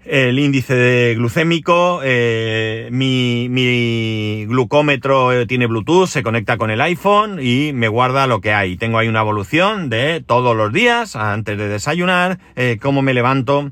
índice 0.06 1.16
glucémico, 1.16 2.02
eh, 2.04 2.90
mi, 2.92 3.48
mi, 3.50 4.46
glucómetro 4.46 5.34
eh, 5.34 5.46
tiene 5.48 5.66
Bluetooth, 5.66 6.08
se 6.08 6.24
conecta 6.24 6.58
con 6.58 6.70
el 6.70 6.80
iPhone 6.82 7.40
y 7.42 7.74
me 7.74 7.88
guarda 7.88 8.28
lo 8.28 8.42
que 8.42 8.54
hay. 8.54 8.78
Tengo 8.78 9.00
ahí 9.00 9.08
una 9.08 9.22
evolución 9.22 9.90
de 9.90 10.24
todos 10.26 10.56
los 10.56 10.72
días, 10.72 11.16
antes 11.16 11.58
de 11.58 11.68
desayunar, 11.68 12.40
eh, 12.56 12.78
cómo 12.82 13.02
me 13.02 13.14
levanto 13.14 13.72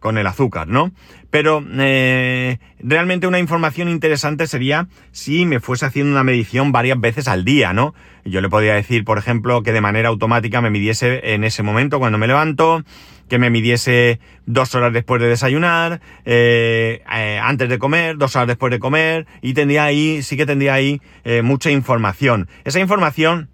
con 0.00 0.18
el 0.18 0.26
azúcar, 0.26 0.68
¿no? 0.68 0.92
Pero 1.30 1.64
realmente 2.80 3.26
una 3.26 3.38
información 3.38 3.88
interesante 3.88 4.46
sería 4.46 4.88
si 5.10 5.46
me 5.46 5.58
fuese 5.58 5.86
haciendo 5.86 6.12
una 6.12 6.22
medición 6.22 6.70
varias 6.70 7.00
veces 7.00 7.28
al 7.28 7.42
día, 7.42 7.72
¿no? 7.72 7.94
Yo 8.24 8.40
le 8.40 8.48
podría 8.48 8.74
decir, 8.74 9.04
por 9.04 9.18
ejemplo, 9.18 9.62
que 9.62 9.72
de 9.72 9.80
manera 9.80 10.08
automática 10.08 10.60
me 10.60 10.70
midiese 10.70 11.34
en 11.34 11.42
ese 11.42 11.62
momento 11.62 11.98
cuando 11.98 12.18
me 12.18 12.28
levanto, 12.28 12.84
que 13.28 13.38
me 13.38 13.50
midiese 13.50 14.20
dos 14.46 14.74
horas 14.74 14.92
después 14.92 15.20
de 15.20 15.26
desayunar, 15.26 16.00
eh, 16.24 17.02
eh, 17.12 17.40
antes 17.42 17.68
de 17.68 17.78
comer, 17.78 18.18
dos 18.18 18.36
horas 18.36 18.46
después 18.46 18.70
de 18.70 18.78
comer, 18.78 19.26
y 19.40 19.54
tendría 19.54 19.84
ahí, 19.84 20.22
sí 20.22 20.36
que 20.36 20.46
tendría 20.46 20.74
ahí 20.74 21.00
eh, 21.24 21.42
mucha 21.42 21.70
información. 21.70 22.48
Esa 22.64 22.78
información 22.78 23.48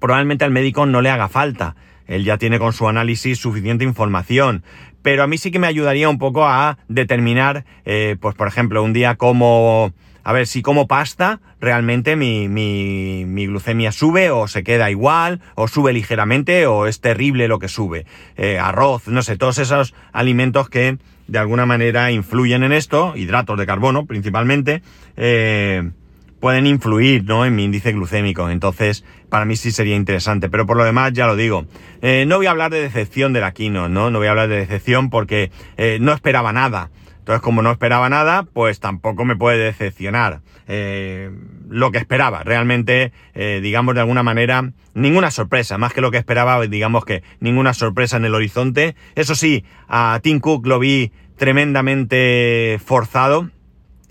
probablemente 0.00 0.44
al 0.44 0.50
médico 0.50 0.84
no 0.84 1.00
le 1.00 1.10
haga 1.10 1.28
falta. 1.28 1.76
Él 2.06 2.24
ya 2.24 2.36
tiene 2.36 2.58
con 2.58 2.72
su 2.72 2.88
análisis 2.88 3.38
suficiente 3.38 3.84
información. 3.84 4.62
Pero 5.02 5.22
a 5.22 5.26
mí 5.26 5.38
sí 5.38 5.52
que 5.52 5.60
me 5.60 5.68
ayudaría 5.68 6.08
un 6.08 6.18
poco 6.18 6.44
a 6.44 6.78
determinar, 6.88 7.64
pues 7.84 8.34
por 8.34 8.48
ejemplo, 8.48 8.82
un 8.82 8.92
día 8.92 9.14
como 9.14 9.92
a 10.26 10.32
ver 10.32 10.48
si 10.48 10.60
como 10.60 10.88
pasta 10.88 11.38
realmente 11.60 12.16
mi, 12.16 12.48
mi, 12.48 13.24
mi, 13.24 13.46
glucemia 13.46 13.92
sube 13.92 14.32
o 14.32 14.48
se 14.48 14.64
queda 14.64 14.90
igual 14.90 15.40
o 15.54 15.68
sube 15.68 15.92
ligeramente 15.92 16.66
o 16.66 16.88
es 16.88 17.00
terrible 17.00 17.46
lo 17.46 17.60
que 17.60 17.68
sube. 17.68 18.06
Eh, 18.36 18.58
arroz, 18.58 19.06
no 19.06 19.22
sé, 19.22 19.36
todos 19.36 19.58
esos 19.58 19.94
alimentos 20.12 20.68
que 20.68 20.98
de 21.28 21.38
alguna 21.38 21.64
manera 21.64 22.10
influyen 22.10 22.64
en 22.64 22.72
esto, 22.72 23.12
hidratos 23.14 23.56
de 23.56 23.66
carbono 23.66 24.04
principalmente, 24.04 24.82
eh, 25.16 25.92
pueden 26.40 26.66
influir 26.66 27.22
¿no? 27.22 27.46
en 27.46 27.54
mi 27.54 27.62
índice 27.62 27.92
glucémico. 27.92 28.50
Entonces, 28.50 29.04
para 29.28 29.44
mí 29.44 29.54
sí 29.54 29.70
sería 29.70 29.94
interesante. 29.94 30.48
Pero 30.48 30.66
por 30.66 30.76
lo 30.76 30.82
demás, 30.82 31.12
ya 31.12 31.28
lo 31.28 31.36
digo. 31.36 31.66
Eh, 32.02 32.24
no 32.26 32.38
voy 32.38 32.46
a 32.46 32.50
hablar 32.50 32.72
de 32.72 32.80
decepción 32.80 33.32
de 33.32 33.42
la 33.42 33.52
Kino, 33.52 33.88
¿no? 33.88 34.10
No 34.10 34.18
voy 34.18 34.26
a 34.26 34.30
hablar 34.30 34.48
de 34.48 34.56
decepción 34.56 35.08
porque 35.08 35.52
no 36.00 36.12
esperaba 36.12 36.52
nada. 36.52 36.90
Entonces, 37.26 37.42
como 37.42 37.60
no 37.60 37.72
esperaba 37.72 38.08
nada, 38.08 38.44
pues 38.44 38.78
tampoco 38.78 39.24
me 39.24 39.34
puede 39.34 39.58
decepcionar 39.58 40.42
eh, 40.68 41.32
lo 41.68 41.90
que 41.90 41.98
esperaba. 41.98 42.44
Realmente, 42.44 43.10
eh, 43.34 43.58
digamos 43.60 43.96
de 43.96 44.00
alguna 44.02 44.22
manera, 44.22 44.70
ninguna 44.94 45.32
sorpresa, 45.32 45.76
más 45.76 45.92
que 45.92 46.00
lo 46.00 46.12
que 46.12 46.18
esperaba, 46.18 46.64
digamos 46.68 47.04
que 47.04 47.24
ninguna 47.40 47.74
sorpresa 47.74 48.16
en 48.16 48.26
el 48.26 48.34
horizonte. 48.36 48.94
Eso 49.16 49.34
sí, 49.34 49.64
a 49.88 50.20
Tim 50.22 50.38
Cook 50.38 50.68
lo 50.68 50.78
vi 50.78 51.10
tremendamente 51.36 52.78
forzado. 52.86 53.50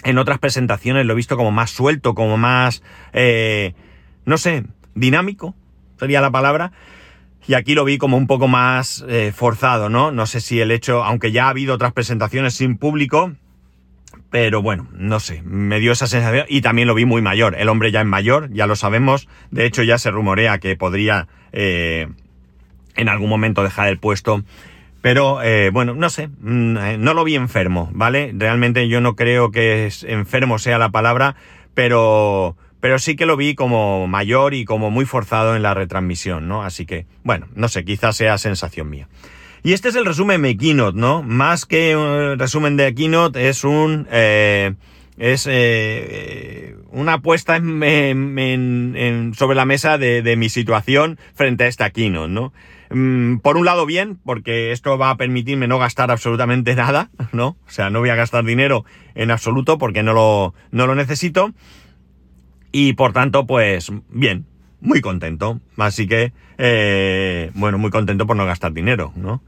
En 0.03 0.17
otras 0.17 0.39
presentaciones 0.39 1.05
lo 1.05 1.13
he 1.13 1.15
visto 1.15 1.37
como 1.37 1.51
más 1.51 1.69
suelto, 1.69 2.15
como 2.15 2.35
más, 2.35 2.83
eh, 3.13 3.75
no 4.25 4.37
sé, 4.37 4.65
dinámico, 4.93 5.55
sería 5.97 6.19
la 6.19 6.31
palabra. 6.31 6.73
Y 7.47 7.53
aquí 7.53 7.75
lo 7.75 7.85
vi 7.85 7.97
como 7.97 8.17
un 8.17 8.27
poco 8.27 8.47
más 8.47 9.05
eh, 9.07 9.31
forzado, 9.35 9.89
¿no? 9.89 10.11
No 10.11 10.25
sé 10.25 10.41
si 10.41 10.59
el 10.59 10.71
hecho, 10.71 11.03
aunque 11.03 11.31
ya 11.31 11.45
ha 11.45 11.49
habido 11.49 11.75
otras 11.75 11.93
presentaciones 11.93 12.55
sin 12.55 12.77
público, 12.77 13.33
pero 14.31 14.61
bueno, 14.61 14.87
no 14.93 15.19
sé, 15.19 15.43
me 15.43 15.79
dio 15.79 15.91
esa 15.91 16.07
sensación 16.07 16.45
y 16.49 16.61
también 16.61 16.87
lo 16.87 16.95
vi 16.95 17.05
muy 17.05 17.21
mayor. 17.21 17.55
El 17.57 17.69
hombre 17.69 17.91
ya 17.91 18.01
es 18.01 18.07
mayor, 18.07 18.51
ya 18.51 18.65
lo 18.65 18.75
sabemos. 18.75 19.27
De 19.51 19.65
hecho, 19.65 19.83
ya 19.83 19.97
se 19.97 20.09
rumorea 20.11 20.57
que 20.57 20.75
podría 20.75 21.27
eh, 21.51 22.07
en 22.95 23.09
algún 23.09 23.29
momento 23.29 23.63
dejar 23.63 23.87
el 23.89 23.99
puesto. 23.99 24.43
Pero 25.01 25.43
eh, 25.43 25.69
bueno, 25.71 25.93
no 25.93 26.09
sé, 26.09 26.27
mm, 26.27 26.99
no 26.99 27.13
lo 27.13 27.23
vi 27.23 27.35
enfermo, 27.35 27.91
¿vale? 27.93 28.33
Realmente 28.35 28.87
yo 28.87 29.01
no 29.01 29.15
creo 29.15 29.51
que 29.51 29.91
enfermo 30.07 30.57
sea 30.57 30.79
la 30.79 30.89
palabra, 30.89 31.35
pero 31.75 32.57
pero 32.85 32.99
sí 32.99 33.15
que 33.15 33.25
lo 33.25 33.35
vi 33.35 33.55
como 33.55 34.05
mayor 34.05 34.53
y 34.53 34.63
como 34.63 34.91
muy 34.91 35.05
forzado 35.05 35.55
en 35.55 35.63
la 35.63 35.73
retransmisión, 35.73 36.47
¿no? 36.47 36.61
Así 36.61 36.85
que, 36.85 37.07
bueno, 37.23 37.47
no 37.55 37.67
sé, 37.67 37.83
quizás 37.83 38.15
sea 38.15 38.37
sensación 38.37 38.91
mía. 38.91 39.07
Y 39.63 39.73
este 39.73 39.89
es 39.89 39.95
el 39.95 40.05
resumen 40.05 40.43
de 40.43 40.55
Keynote, 40.55 40.95
¿no? 40.95 41.23
Más 41.23 41.65
que 41.65 41.95
un 41.95 42.37
resumen 42.37 42.77
de 42.77 42.93
Keynote, 42.93 43.49
es 43.49 43.63
un... 43.63 44.07
Eh, 44.11 44.75
es 45.17 45.47
eh, 45.49 46.75
una 46.91 47.23
puesta 47.23 47.55
en, 47.55 49.33
sobre 49.35 49.55
la 49.55 49.65
mesa 49.65 49.97
de, 49.97 50.35
mi 50.37 50.49
situación 50.49 51.17
frente 51.33 51.63
a 51.63 51.67
esta 51.67 51.89
Keynote, 51.89 52.29
¿no? 52.29 52.53
Mm, 52.91 53.37
por 53.37 53.57
un 53.57 53.65
lado 53.65 53.87
bien, 53.87 54.19
porque 54.23 54.71
esto 54.71 54.95
va 54.99 55.09
a 55.09 55.17
permitirme 55.17 55.67
no 55.67 55.79
gastar 55.79 56.11
absolutamente 56.11 56.75
nada, 56.75 57.09
¿no? 57.31 57.57
O 57.67 57.71
sea, 57.71 57.89
no 57.89 57.99
voy 57.99 58.09
a 58.09 58.15
gastar 58.15 58.45
dinero 58.45 58.85
en 59.15 59.31
absoluto 59.31 59.79
porque 59.79 60.03
no 60.03 60.13
lo, 60.13 60.53
no 60.69 60.85
lo 60.85 60.93
necesito. 60.93 61.51
Y 62.77 62.91
por 62.91 63.13
tanto, 63.13 63.47
pues 63.47 63.89
bien, 64.09 64.45
muy 64.81 64.99
contento. 64.99 65.61
Así 65.77 66.07
que, 66.07 66.33
eh, 66.57 67.49
bueno, 67.53 67.77
muy 67.77 67.89
contento 67.89 68.27
por 68.27 68.35
no 68.35 68.45
gastar 68.45 68.73
dinero, 68.73 69.13
¿no? 69.15 69.41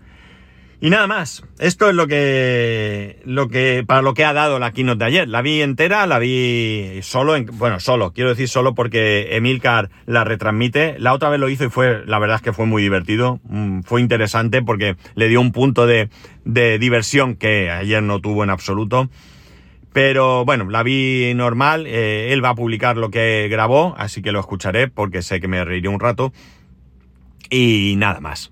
Y 0.79 0.89
nada 0.89 1.07
más. 1.07 1.43
Esto 1.59 1.89
es 1.89 1.95
lo 1.95 2.07
que, 2.07 3.19
lo 3.25 3.49
que, 3.49 3.83
para 3.85 4.01
lo 4.01 4.13
que 4.13 4.23
ha 4.23 4.31
dado 4.31 4.59
la 4.59 4.71
keynote 4.71 4.99
de 4.99 5.05
ayer. 5.05 5.27
La 5.27 5.41
vi 5.41 5.61
entera, 5.61 6.07
la 6.07 6.19
vi 6.19 6.99
solo, 7.01 7.35
en, 7.35 7.47
bueno, 7.51 7.81
solo, 7.81 8.13
quiero 8.13 8.29
decir 8.29 8.47
solo 8.47 8.75
porque 8.75 9.35
Emilcar 9.35 9.89
la 10.05 10.23
retransmite. 10.23 10.95
La 10.97 11.11
otra 11.11 11.27
vez 11.27 11.41
lo 11.41 11.49
hizo 11.49 11.65
y 11.65 11.69
fue, 11.69 12.05
la 12.05 12.19
verdad 12.19 12.37
es 12.37 12.41
que 12.41 12.53
fue 12.53 12.65
muy 12.65 12.81
divertido. 12.81 13.41
Mm, 13.49 13.81
fue 13.81 13.99
interesante 13.99 14.61
porque 14.61 14.95
le 15.15 15.27
dio 15.27 15.41
un 15.41 15.51
punto 15.51 15.85
de, 15.85 16.07
de 16.45 16.79
diversión 16.79 17.35
que 17.35 17.71
ayer 17.71 18.01
no 18.01 18.21
tuvo 18.21 18.45
en 18.45 18.51
absoluto. 18.51 19.09
Pero 19.97 20.45
bueno, 20.45 20.69
la 20.69 20.83
vi 20.83 21.33
normal. 21.33 21.87
Eh, 21.87 22.31
él 22.31 22.45
va 22.45 22.49
a 22.49 22.55
publicar 22.55 22.97
lo 22.97 23.09
que 23.09 23.47
grabó, 23.49 23.95
así 23.97 24.21
que 24.21 24.31
lo 24.31 24.39
escucharé 24.39 24.89
porque 24.89 25.23
sé 25.23 25.39
que 25.39 25.47
me 25.47 25.65
reiré 25.65 25.89
un 25.89 25.99
rato. 25.99 26.31
Y 27.49 27.95
nada 27.97 28.19
más. 28.19 28.51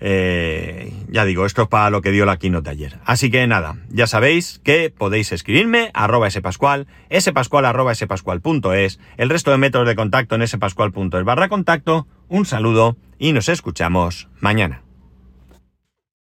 Eh, 0.00 0.92
ya 1.08 1.24
digo, 1.24 1.46
esto 1.46 1.62
es 1.62 1.68
para 1.68 1.88
lo 1.88 2.02
que 2.02 2.10
dio 2.10 2.26
la 2.26 2.36
keynote 2.36 2.64
de 2.64 2.70
ayer. 2.72 2.98
Así 3.06 3.30
que 3.30 3.46
nada, 3.46 3.76
ya 3.88 4.06
sabéis 4.06 4.60
que 4.64 4.90
podéis 4.90 5.32
escribirme 5.32 5.90
arroba 5.94 6.28
spascual, 6.28 6.86
spascual 7.10 7.64
arroba 7.64 7.94
spascual.es, 7.94 9.00
el 9.16 9.30
resto 9.30 9.50
de 9.50 9.56
métodos 9.56 9.88
de 9.88 9.96
contacto 9.96 10.34
en 10.34 10.46
spascual.es 10.46 11.24
barra 11.24 11.48
contacto. 11.48 12.06
Un 12.28 12.44
saludo 12.44 12.98
y 13.18 13.32
nos 13.32 13.48
escuchamos 13.48 14.28
mañana. 14.40 14.82